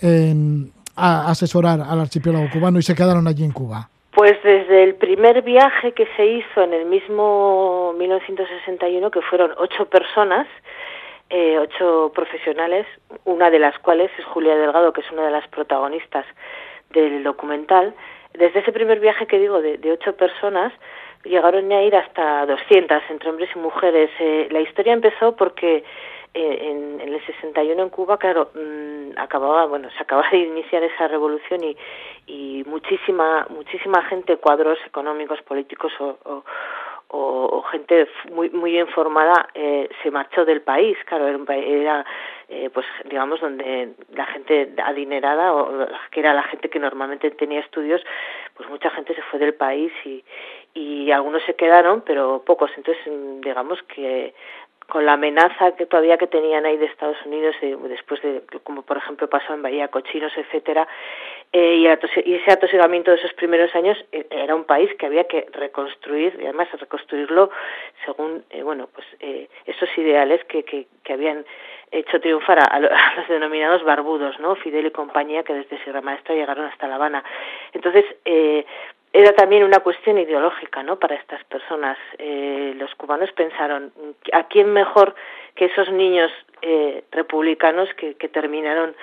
[0.00, 3.88] en, a asesorar al archipiélago cubano y se quedaron allí en Cuba?
[4.12, 9.86] Pues desde el primer viaje que se hizo en el mismo 1961, que fueron ocho
[9.86, 10.48] personas,
[11.30, 12.86] eh, ocho profesionales,
[13.24, 16.24] una de las cuales es Julia Delgado, que es una de las protagonistas
[16.90, 17.94] del documental.
[18.34, 20.72] Desde ese primer viaje que digo, de, ocho personas,
[21.24, 24.10] llegaron a ir hasta 200 entre hombres y mujeres.
[24.18, 25.84] Eh, la historia empezó porque
[26.34, 30.82] eh, en, en el 61 en Cuba, claro, mmm, acababa, bueno, se acababa de iniciar
[30.82, 31.76] esa revolución y,
[32.26, 36.44] y muchísima, muchísima gente, cuadros económicos, políticos o, o
[37.10, 40.96] o, o gente muy muy bien formada eh, se marchó del país.
[41.06, 42.06] Claro era, era
[42.48, 47.60] eh, pues digamos donde la gente adinerada o que era la gente que normalmente tenía
[47.60, 48.02] estudios
[48.54, 50.24] pues mucha gente se fue del país y
[50.74, 52.70] y algunos se quedaron pero pocos.
[52.76, 53.02] Entonces
[53.40, 54.34] digamos que
[54.88, 58.82] con la amenaza que todavía que tenían ahí de Estados Unidos eh, después de como
[58.82, 60.88] por ejemplo pasó en Bahía Cochinos etcétera
[61.52, 65.24] eh, y, y, ese atosigamiento de esos primeros años eh, era un país que había
[65.24, 67.50] que reconstruir y además reconstruirlo
[68.04, 71.46] según eh, bueno pues eh, esos ideales que, que, que habían
[71.90, 72.80] hecho triunfar a, a,
[73.16, 77.24] los denominados barbudos no Fidel y compañía que desde Sierra Maestra llegaron hasta La Habana.
[77.72, 78.66] Entonces eh,
[79.14, 81.96] era también una cuestión ideológica no para estas personas.
[82.18, 83.90] Los cubanos pensaron
[84.34, 85.14] a quién mejor
[85.54, 86.30] que esos niños
[87.10, 88.94] republicanos que, que terminaron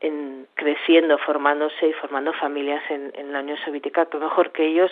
[0.00, 4.90] en creciendo formándose y formando familias en, la Unión Soviética que mejor que ellos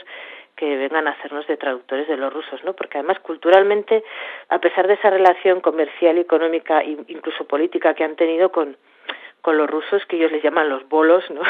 [0.56, 2.74] que vengan a hacernos de traductores de los rusos, ¿no?
[2.74, 4.04] Porque además culturalmente,
[4.48, 8.76] a pesar de esa relación comercial, económica e incluso política que han tenido con
[9.40, 11.42] con los rusos que ellos les llaman los bolos, ¿no?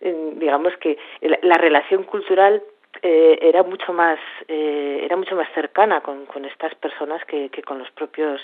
[0.00, 2.62] digamos que la, la relación cultural
[3.02, 7.62] eh, era mucho más eh, era mucho más cercana con, con estas personas que, que
[7.62, 8.40] con los propios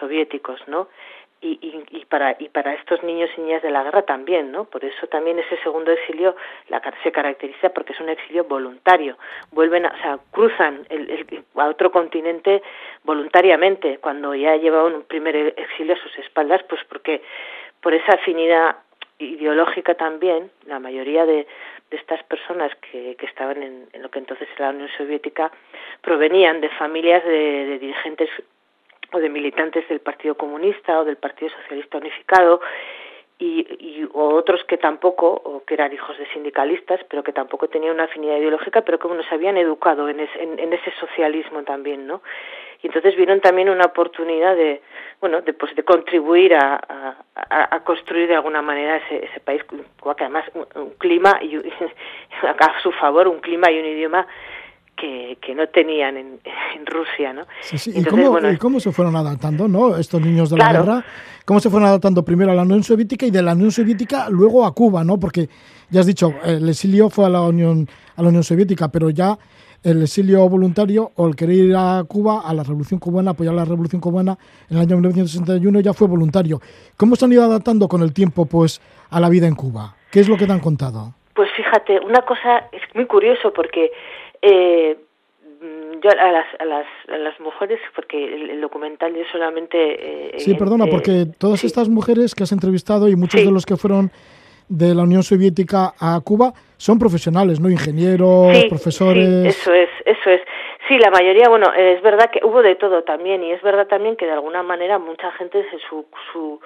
[0.00, 0.88] soviéticos, ¿no?
[1.40, 4.84] Y, y, para y para estos niños y niñas de la guerra también no por
[4.84, 6.34] eso también ese segundo exilio
[6.68, 9.18] la, se caracteriza porque es un exilio voluntario.
[9.52, 12.62] Vuelven a, o sea cruzan el, el, a otro continente
[13.04, 13.98] voluntariamente.
[13.98, 17.22] Cuando ya llevaban un primer exilio a sus espaldas pues porque
[17.80, 18.76] por esa afinidad
[19.18, 21.46] ideológica también la mayoría de,
[21.88, 25.52] estas personas que, que estaban en, en, lo que entonces era la Unión Soviética
[26.00, 28.28] provenían de familias de, de dirigentes
[29.18, 32.60] de militantes del Partido Comunista o del Partido Socialista Unificado
[33.38, 37.68] y, y o otros que tampoco o que eran hijos de sindicalistas pero que tampoco
[37.68, 42.06] tenían una afinidad ideológica pero que se habían educado en, es, en, ese socialismo también
[42.06, 42.22] no
[42.82, 44.80] y entonces vieron también una oportunidad de
[45.20, 46.76] bueno de pues de contribuir a,
[47.34, 51.56] a, a construir de alguna manera ese, ese país que además un, un clima y
[52.42, 54.26] a su favor un clima y un idioma
[54.96, 56.40] que, que no tenían en,
[56.76, 57.42] en Rusia, ¿no?
[57.60, 57.90] Sí, sí.
[57.90, 59.96] Entonces, ¿Y, cómo, bueno, ¿Y cómo se fueron adaptando, no?
[59.96, 60.72] Estos niños de claro.
[60.72, 61.04] la guerra,
[61.44, 64.64] ¿cómo se fueron adaptando primero a la Unión Soviética y de la Unión Soviética luego
[64.64, 65.18] a Cuba, ¿no?
[65.18, 65.48] Porque
[65.90, 69.38] ya has dicho, el exilio fue a la Unión, a la Unión Soviética, pero ya
[69.82, 73.64] el exilio voluntario o el querer ir a Cuba, a la Revolución Cubana, apoyar la
[73.64, 74.36] Revolución Cubana
[74.68, 76.60] en el año 1961 ya fue voluntario.
[76.96, 78.80] ¿Cómo se han ido adaptando con el tiempo, pues,
[79.10, 79.94] a la vida en Cuba?
[80.10, 81.14] ¿Qué es lo que te han contado?
[81.34, 83.92] Pues fíjate, una cosa es muy curioso porque
[84.42, 84.96] eh,
[86.02, 90.36] yo a las, a las, a las mujeres, porque el, el documental yo solamente...
[90.36, 91.66] Eh, sí, perdona, eh, porque todas sí.
[91.66, 93.46] estas mujeres que has entrevistado y muchos sí.
[93.46, 94.10] de los que fueron
[94.68, 97.70] de la Unión Soviética a Cuba son profesionales, ¿no?
[97.70, 99.46] Ingenieros, sí, profesores.
[99.46, 100.40] Eso es, eso es.
[100.88, 104.16] Sí, la mayoría, bueno, es verdad que hubo de todo también y es verdad también
[104.16, 106.60] que de alguna manera mucha gente se su, su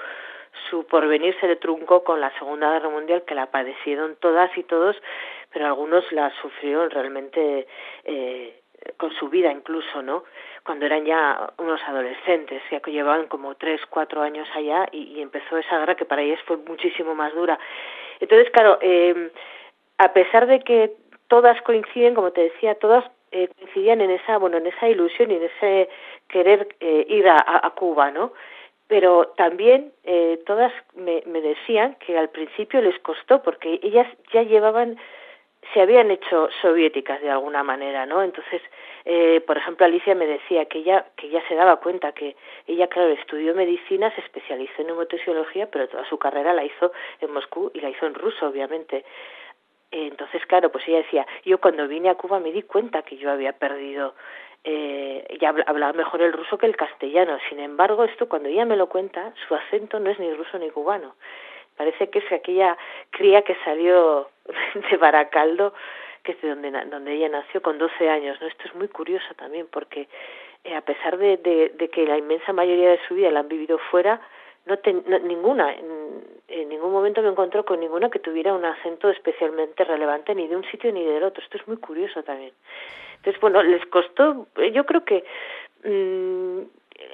[0.69, 4.63] su porvenir se le truncó con la Segunda Guerra Mundial, que la padecieron todas y
[4.63, 4.97] todos,
[5.53, 7.67] pero algunos la sufrieron realmente
[8.05, 8.61] eh,
[8.97, 10.25] con su vida incluso, ¿no?
[10.65, 15.59] Cuando eran ya unos adolescentes, ya que llevaban como tres, cuatro años allá y, empezó
[15.59, 17.59] esa guerra que para ellos fue muchísimo más dura.
[18.21, 19.31] Entonces, claro, eh,
[19.99, 20.93] a pesar de que
[21.29, 25.37] todas coinciden, como te decía, todas eh, coincidían en esa, bueno, en esa ilusión y
[25.37, 25.89] en ese
[26.29, 28.33] querer eh, ir a, a Cuba, ¿no?
[28.91, 34.43] pero también eh, todas me, me decían que al principio les costó porque ellas ya
[34.43, 34.99] llevaban
[35.73, 38.23] se habían hecho soviéticas de alguna manera, ¿no?
[38.23, 38.63] Entonces,
[39.05, 42.89] eh, por ejemplo, Alicia me decía que ella que ya se daba cuenta que ella,
[42.89, 47.71] claro, estudió medicina, se especializó en neumotesiología, pero toda su carrera la hizo en Moscú
[47.75, 49.05] y la hizo en ruso, obviamente.
[49.91, 53.31] Entonces, claro, pues ella decía, yo cuando vine a Cuba me di cuenta que yo
[53.31, 54.15] había perdido
[54.63, 57.39] eh, ya hablaba mejor el ruso que el castellano.
[57.49, 60.71] Sin embargo, esto cuando ella me lo cuenta, su acento no es ni ruso ni
[60.71, 61.15] cubano.
[61.77, 62.77] Parece que es aquella
[63.11, 64.29] cría que salió
[64.91, 65.73] de Baracaldo,
[66.23, 68.41] que es de donde, donde ella nació con 12 años.
[68.41, 68.47] ¿no?
[68.47, 70.09] Esto es muy curioso también porque
[70.65, 74.21] eh, a pesar de, que la inmensa mayoría de su vida la han vivido fuera,
[74.67, 78.65] no, ten, no ninguna, en, en, ningún momento me encontró con ninguna que tuviera un
[78.65, 81.43] acento especialmente relevante ni de un sitio ni del otro.
[81.43, 82.53] Esto es muy curioso también.
[83.17, 85.25] Entonces, bueno, les costó, yo creo que
[85.85, 86.61] mmm,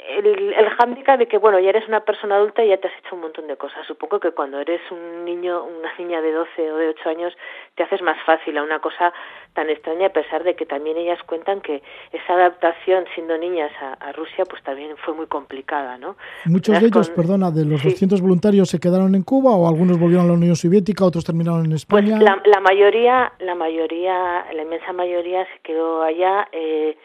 [0.08, 2.94] el, el hándicap de que, bueno, ya eres una persona adulta y ya te has
[2.98, 3.86] hecho un montón de cosas.
[3.86, 7.36] Supongo que cuando eres un niño, una niña de 12 o de 8 años,
[7.74, 9.12] te haces más fácil a una cosa
[9.54, 11.82] tan extraña, a pesar de que también ellas cuentan que
[12.12, 16.16] esa adaptación siendo niñas a, a Rusia, pues también fue muy complicada, ¿no?
[16.44, 17.16] Muchos de ellos, con...
[17.16, 17.90] perdona, de los sí.
[17.90, 21.64] 200 voluntarios se quedaron en Cuba o algunos volvieron a la Unión Soviética, otros terminaron
[21.64, 22.16] en España.
[22.16, 26.48] Pues la, la mayoría, la mayoría, la inmensa mayoría se quedó allá.
[26.52, 26.96] Eh,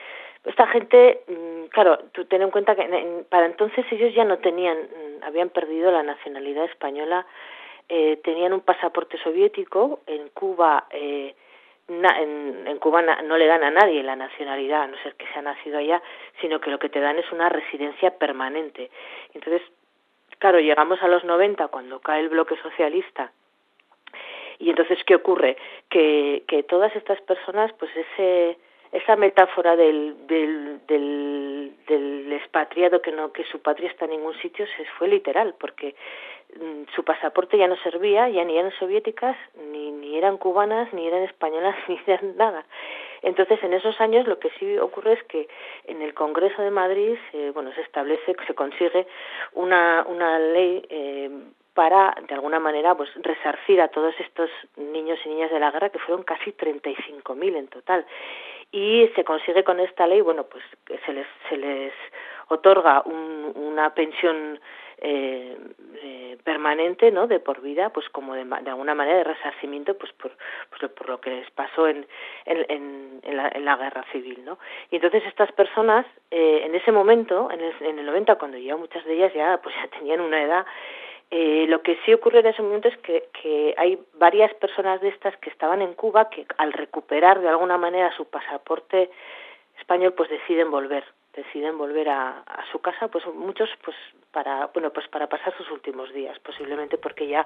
[0.43, 4.77] esta gente, mm, claro, tú ten en cuenta que para entonces ellos ya no tenían,
[4.77, 7.25] mm, habían perdido la nacionalidad española,
[7.89, 11.35] eh, tenían un pasaporte soviético, en Cuba, eh,
[11.87, 15.27] na, en, en Cuba no le dan a nadie la nacionalidad, a no ser que
[15.27, 16.01] se ha nacido allá,
[16.39, 18.89] sino que lo que te dan es una residencia permanente.
[19.33, 19.61] Entonces,
[20.39, 23.31] claro, llegamos a los 90 cuando cae el bloque socialista
[24.61, 25.57] y entonces, ¿qué ocurre?
[25.89, 28.57] Que, que todas estas personas, pues ese
[28.91, 34.33] esa metáfora del, del, del, del expatriado que no que su patria está en ningún
[34.41, 35.95] sitio se fue literal porque
[36.59, 39.37] mm, su pasaporte ya no servía ya ni eran soviéticas
[39.71, 42.65] ni ni eran cubanas ni eran españolas ni eran nada.
[43.21, 45.47] Entonces en esos años lo que sí ocurre es que
[45.85, 49.07] en el Congreso de Madrid eh, bueno se establece se consigue
[49.53, 51.29] una una ley eh,
[51.73, 55.89] para, de alguna manera, pues resarcir a todos estos niños y niñas de la guerra,
[55.89, 58.05] que fueron casi 35.000 en total
[58.71, 61.93] y se consigue con esta ley, bueno, pues que se les, se les
[62.47, 64.59] otorga un, una pensión
[65.03, 65.57] eh,
[66.03, 67.25] eh, permanente, ¿no?
[67.25, 70.31] De por vida, pues como de, alguna manera de resarcimiento, pues por,
[70.69, 72.05] pues por lo que les pasó en,
[72.45, 74.59] en, en, la, en la guerra civil, ¿no?
[74.91, 78.77] Y entonces estas personas, eh, en ese momento, en el, en el 90, cuando ya
[78.77, 80.65] muchas de ellas ya, pues ya tenían una edad,
[81.31, 85.07] eh, lo que sí ocurre en ese momento es que, que hay varias personas de
[85.07, 89.09] estas que estaban en Cuba que al recuperar de alguna manera su pasaporte
[89.79, 93.95] español, pues deciden volver deciden volver a, a, su casa pues muchos pues
[94.31, 97.45] para bueno pues para pasar sus últimos días posiblemente porque ya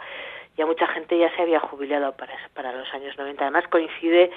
[0.58, 4.32] ya mucha gente ya se había jubilado para para los años 90 además coincide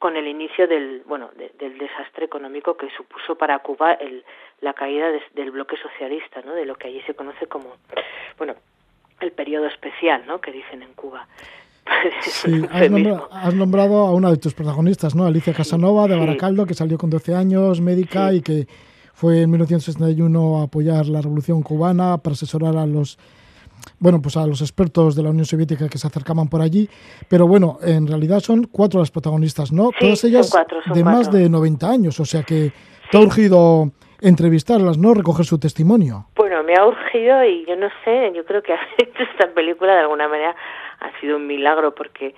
[0.00, 4.24] con el inicio del bueno de, del desastre económico que supuso para Cuba el,
[4.60, 7.76] la caída de, del bloque socialista no de lo que allí se conoce como
[8.38, 8.56] bueno
[9.20, 11.26] el periodo especial no que dicen en Cuba
[12.22, 15.26] Sí, has, nombrado, has, nombrado, a una de tus protagonistas, ¿no?
[15.26, 18.36] Alicia Casanova, de Baracaldo, que salió con 12 años, médica, sí.
[18.36, 18.66] y que
[19.12, 23.18] fue en 1961 a apoyar la revolución cubana para asesorar a los
[23.98, 26.88] bueno, pues a los expertos de la Unión Soviética que se acercaban por allí,
[27.28, 29.90] pero bueno, en realidad son cuatro las protagonistas, ¿no?
[29.90, 31.18] Sí, Todas ellas son cuatro, son de cuatro.
[31.18, 32.72] más de 90 años, o sea que
[33.10, 35.14] te ha urgido entrevistarlas, ¿no?
[35.14, 36.26] Recoger su testimonio.
[36.36, 40.28] Bueno, me ha urgido y yo no sé, yo creo que esta película de alguna
[40.28, 40.54] manera
[41.00, 42.34] ha sido un milagro porque,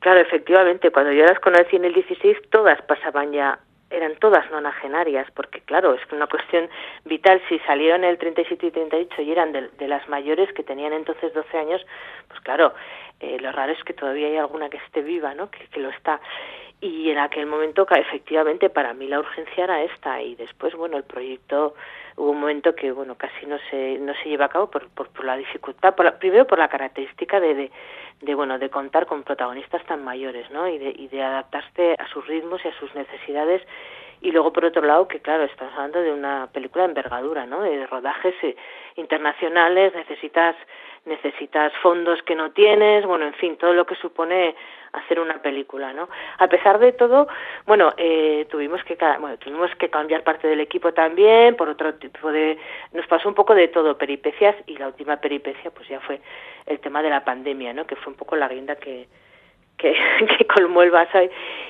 [0.00, 3.58] claro, efectivamente, cuando yo las conocí en el 16, todas pasaban ya
[3.90, 6.68] eran todas nonagenarias, porque claro, es una cuestión
[7.04, 7.40] vital.
[7.48, 11.32] Si salieron el 37 y 38 y eran de, de las mayores que tenían entonces
[11.32, 11.86] 12 años,
[12.28, 12.74] pues claro,
[13.20, 15.50] eh, lo raro es que todavía hay alguna que esté viva, ¿no?
[15.50, 16.20] Que, que lo está.
[16.80, 20.20] Y en aquel momento, efectivamente, para mí la urgencia era esta.
[20.20, 21.74] Y después, bueno, el proyecto
[22.16, 25.08] hubo un momento que, bueno, casi no se no se lleva a cabo por, por,
[25.08, 27.70] por la dificultad, por la, primero por la característica de, de,
[28.20, 30.68] de, bueno, de contar con protagonistas tan mayores, ¿no?
[30.68, 33.62] Y de, y de adaptarse a sus ritmos y a sus necesidades
[34.20, 37.62] y luego por otro lado que claro estamos hablando de una película de envergadura no
[37.62, 38.56] de rodajes eh,
[38.96, 40.56] internacionales necesitas
[41.06, 44.54] necesitas fondos que no tienes bueno en fin todo lo que supone
[44.92, 47.28] hacer una película no a pesar de todo
[47.66, 52.30] bueno eh, tuvimos que bueno tuvimos que cambiar parte del equipo también por otro tipo
[52.32, 52.58] de
[52.92, 56.20] nos pasó un poco de todo peripecias y la última peripecia pues ya fue
[56.66, 59.06] el tema de la pandemia no que fue un poco la guinda que
[59.78, 59.94] que,
[60.38, 61.18] que colmó el vaso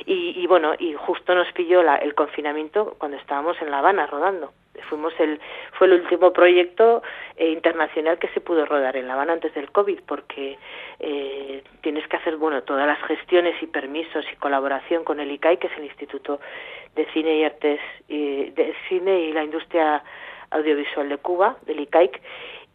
[0.06, 4.06] y, y, bueno y justo nos pilló la, el confinamiento cuando estábamos en La Habana
[4.06, 4.52] rodando
[4.88, 5.40] fuimos el
[5.72, 7.02] fue el último proyecto
[7.36, 10.58] eh, internacional que se pudo rodar en La Habana antes del covid porque
[11.00, 15.58] eh, tienes que hacer bueno todas las gestiones y permisos y colaboración con el ICAI
[15.58, 16.40] que es el Instituto
[16.94, 20.02] de Cine y Artes y de Cine y la Industria
[20.50, 22.20] Audiovisual de Cuba del ICAIC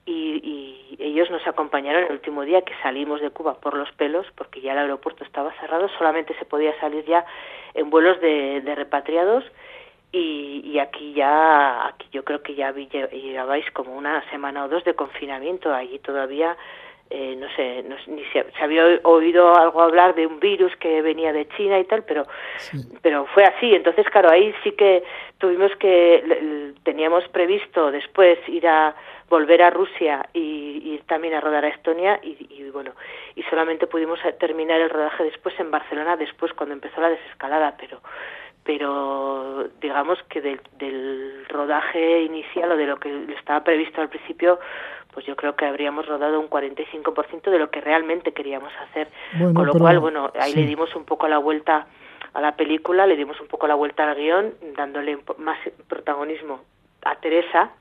[0.06, 4.26] y, y, ellos nos acompañaron el último día que salimos de Cuba por los pelos,
[4.36, 7.26] porque ya el aeropuerto estaba cerrado, solamente se podía salir ya
[7.74, 9.44] en vuelos de, de repatriados
[10.12, 14.84] y, y, aquí ya, aquí yo creo que ya llevabais como una semana o dos
[14.84, 16.58] de confinamiento, allí todavía
[17.14, 21.02] eh, no sé, no, ni se, se, había oído algo hablar de un virus que
[21.02, 22.26] venía de China y tal, pero
[22.58, 22.78] sí.
[23.02, 23.76] pero fue así.
[23.76, 25.04] Entonces, claro, ahí sí que
[25.38, 28.96] tuvimos que teníamos previsto después ir a
[29.30, 32.92] volver a Rusia y ir también a rodar a Estonia y, y bueno
[33.36, 38.02] y solamente pudimos terminar el rodaje después en Barcelona después cuando empezó la desescalada, pero
[38.78, 44.60] pero digamos que del, del rodaje inicial o de lo que estaba previsto al principio
[45.14, 49.10] pues yo creo que habríamos rodado un 45% de lo que realmente queríamos hacer.
[49.34, 50.62] Bueno, Con lo pero, cual, bueno, ahí sí.
[50.62, 51.86] le dimos un poco la vuelta
[52.34, 55.60] a la película, le dimos un poco la vuelta al guion, dándole más
[55.90, 56.62] protagonismo
[57.04, 57.72] a Teresa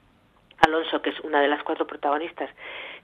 [0.67, 2.51] Alonso, que es una de las cuatro protagonistas,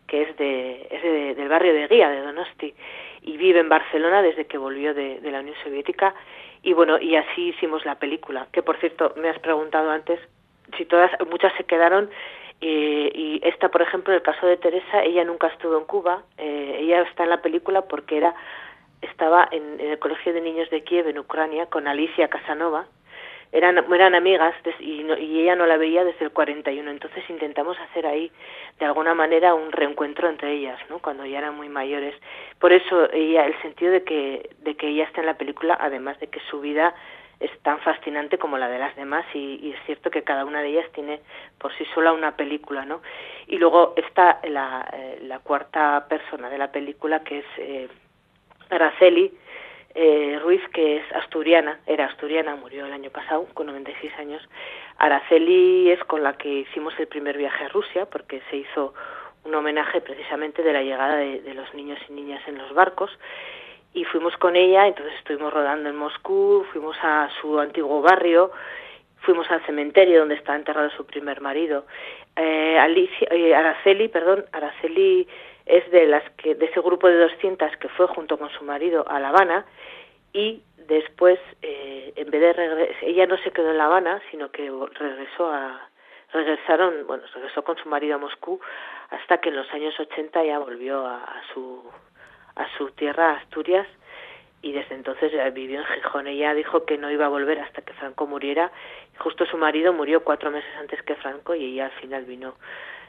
[0.06, 2.74] que es, de, es de, del barrio de Guía, de Donosti,
[3.22, 6.14] y vive en Barcelona desde que volvió de, la Unión Soviética.
[6.62, 10.20] Y bueno, y así hicimos la película, que por cierto, me has preguntado antes
[10.76, 12.10] si todas, muchas se quedaron
[12.60, 16.22] eh, y esta, por ejemplo, en el caso de Teresa, ella nunca estuvo en Cuba.
[16.38, 18.34] Eh, ella está en la película porque era
[19.02, 22.86] estaba en, el Colegio de Niños de Kiev, en Ucrania, con Alicia Casanova.
[23.52, 26.90] Eran, eran amigas y, no, y ella no la veía desde el 41.
[26.90, 28.30] Entonces intentamos hacer ahí,
[28.78, 30.98] de alguna manera, un reencuentro entre ellas, ¿no?
[30.98, 32.14] cuando ya eran muy mayores.
[32.58, 36.18] Por eso ella, el sentido de que, de que ella está en la película, además
[36.20, 36.94] de que su vida
[37.40, 40.68] es tan fascinante como la de las demás y, es cierto que cada una de
[40.68, 41.20] ellas tiene
[41.58, 43.02] por sí sola una película, ¿no?
[43.46, 47.88] Y luego está la, eh, la cuarta persona de la película que es eh,
[48.70, 49.32] Araceli
[49.98, 54.46] eh, Ruiz, que es asturiana, era asturiana, murió el año pasado con 96 años.
[54.98, 58.92] Araceli es con la que hicimos el primer viaje a Rusia porque se hizo
[59.44, 63.10] un homenaje precisamente de la llegada de, los niños y niñas en los barcos
[63.94, 68.52] y fuimos con ella, entonces estuvimos rodando en Moscú, fuimos a su antiguo barrio
[69.20, 71.86] fuimos al cementerio donde está enterrado su primer marido.
[72.36, 75.26] Eh, Alicia, eh, Araceli, perdón, Araceli
[75.66, 79.04] es de las que de ese grupo de 200 que fue junto con su marido
[79.08, 79.66] a La Habana
[80.32, 84.50] y después eh, en vez de regresar, ella no se quedó en La Habana, sino
[84.50, 85.88] que regresó a
[86.32, 88.60] regresaron, bueno, regresó con su marido a Moscú
[89.10, 91.82] hasta que en los años 80 ya volvió a, su
[92.56, 93.86] a su tierra, Asturias,
[94.62, 96.26] y desde entonces vivió en Gijón.
[96.26, 98.72] Ella dijo que no iba a volver hasta que Franco muriera.
[99.18, 102.56] Justo su marido murió cuatro meses antes que Franco y ella al final vino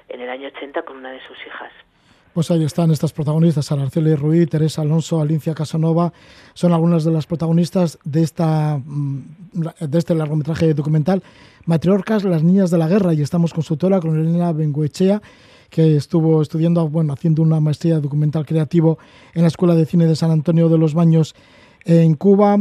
[0.10, 1.72] en el año 80 con una de sus hijas.
[2.38, 6.14] Pues ahí están estas protagonistas, Araceli Ruiz, Teresa Alonso, Alicia Casanova,
[6.54, 9.22] son algunas de las protagonistas de, esta, mm,
[9.80, 11.24] de este largometraje documental,
[11.66, 15.20] Matriorcas, las niñas de la guerra, y estamos con su autora, con Elena Benguechea,
[15.72, 19.00] que estuvo estudiando, bueno, haciendo una maestría documental creativo
[19.34, 21.34] en la Escuela de Cine de San Antonio de los Baños
[21.86, 22.60] en Cuba.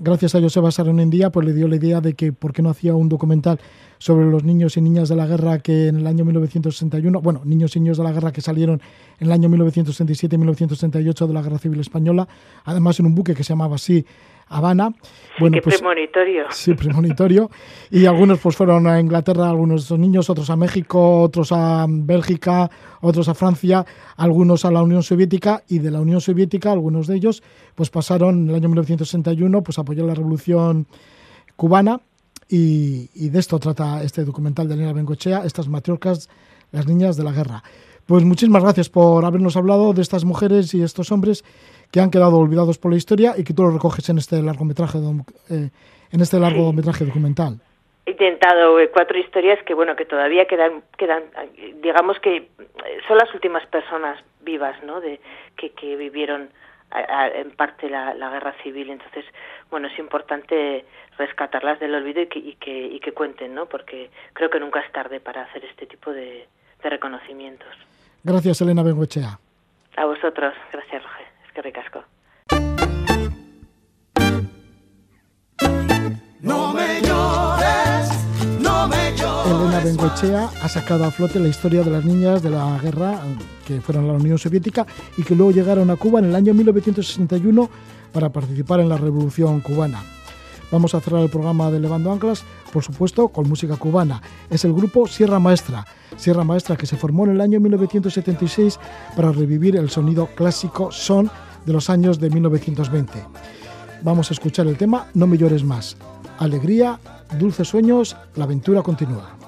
[0.00, 0.70] Gracias a Joseba
[1.10, 3.58] día pues le dio la idea de que por qué no hacía un documental
[3.98, 7.74] sobre los niños y niñas de la guerra que en el año 1961, bueno, niños
[7.74, 8.80] y niños de la guerra que salieron
[9.18, 12.28] en el año 1967 y 1968 de la Guerra Civil Española,
[12.64, 14.06] además en un buque que se llamaba así
[14.48, 14.92] Habana.
[15.38, 16.46] Bueno, Qué pues, premonitorio.
[16.50, 17.50] Sí, premonitorio.
[17.90, 21.86] y algunos pues fueron a Inglaterra, algunos de esos niños, otros a México, otros a
[21.88, 22.70] Bélgica,
[23.00, 23.84] otros a Francia,
[24.16, 27.42] algunos a la Unión Soviética y de la Unión Soviética, algunos de ellos,
[27.74, 30.86] pues pasaron en el año 1961 pues a apoyar la revolución
[31.56, 32.00] cubana
[32.48, 36.30] y, y, de esto trata este documental de Elena Bengochea, estas matriorcas,
[36.72, 37.62] las niñas de la guerra.
[38.06, 41.44] Pues muchísimas gracias por habernos hablado de estas mujeres y estos hombres
[41.90, 44.98] que han quedado olvidados por la historia y que tú lo recoges en este largometraje,
[45.50, 45.70] eh,
[46.12, 47.60] en este largometraje documental.
[48.06, 51.24] He intentado eh, cuatro historias que bueno que todavía quedan quedan
[51.82, 52.48] digamos que eh,
[53.06, 55.20] son las últimas personas vivas no de
[55.56, 56.48] que, que vivieron
[56.90, 58.88] en parte la, guerra civil.
[58.90, 59.26] Entonces
[59.70, 60.86] bueno es importante
[61.18, 64.80] rescatarlas del olvido y que, y que y que cuenten no porque creo que nunca
[64.80, 66.46] es tarde para hacer este tipo de,
[66.82, 67.68] de reconocimientos.
[68.24, 69.38] Gracias Elena Bengochea
[69.96, 70.54] a vosotros.
[70.72, 71.27] Gracias Roger
[71.58, 72.04] que ricasco.
[76.40, 78.08] No me llores,
[78.60, 79.52] no me llores.
[79.52, 83.18] Elena Bengoechea ha sacado a flote la historia de las niñas de la guerra
[83.66, 84.86] que fueron a la Unión Soviética
[85.16, 87.68] y que luego llegaron a Cuba en el año 1961
[88.12, 90.02] para participar en la Revolución Cubana.
[90.70, 94.20] Vamos a cerrar el programa de Levando Anclas, por supuesto, con música cubana.
[94.50, 95.86] Es el grupo Sierra Maestra.
[96.16, 98.78] Sierra Maestra que se formó en el año 1976
[99.16, 101.30] para revivir el sonido clásico son
[101.68, 103.12] de los años de 1920.
[104.02, 105.96] Vamos a escuchar el tema No me llores más.
[106.38, 106.98] Alegría,
[107.38, 109.38] dulces sueños, la aventura continúa.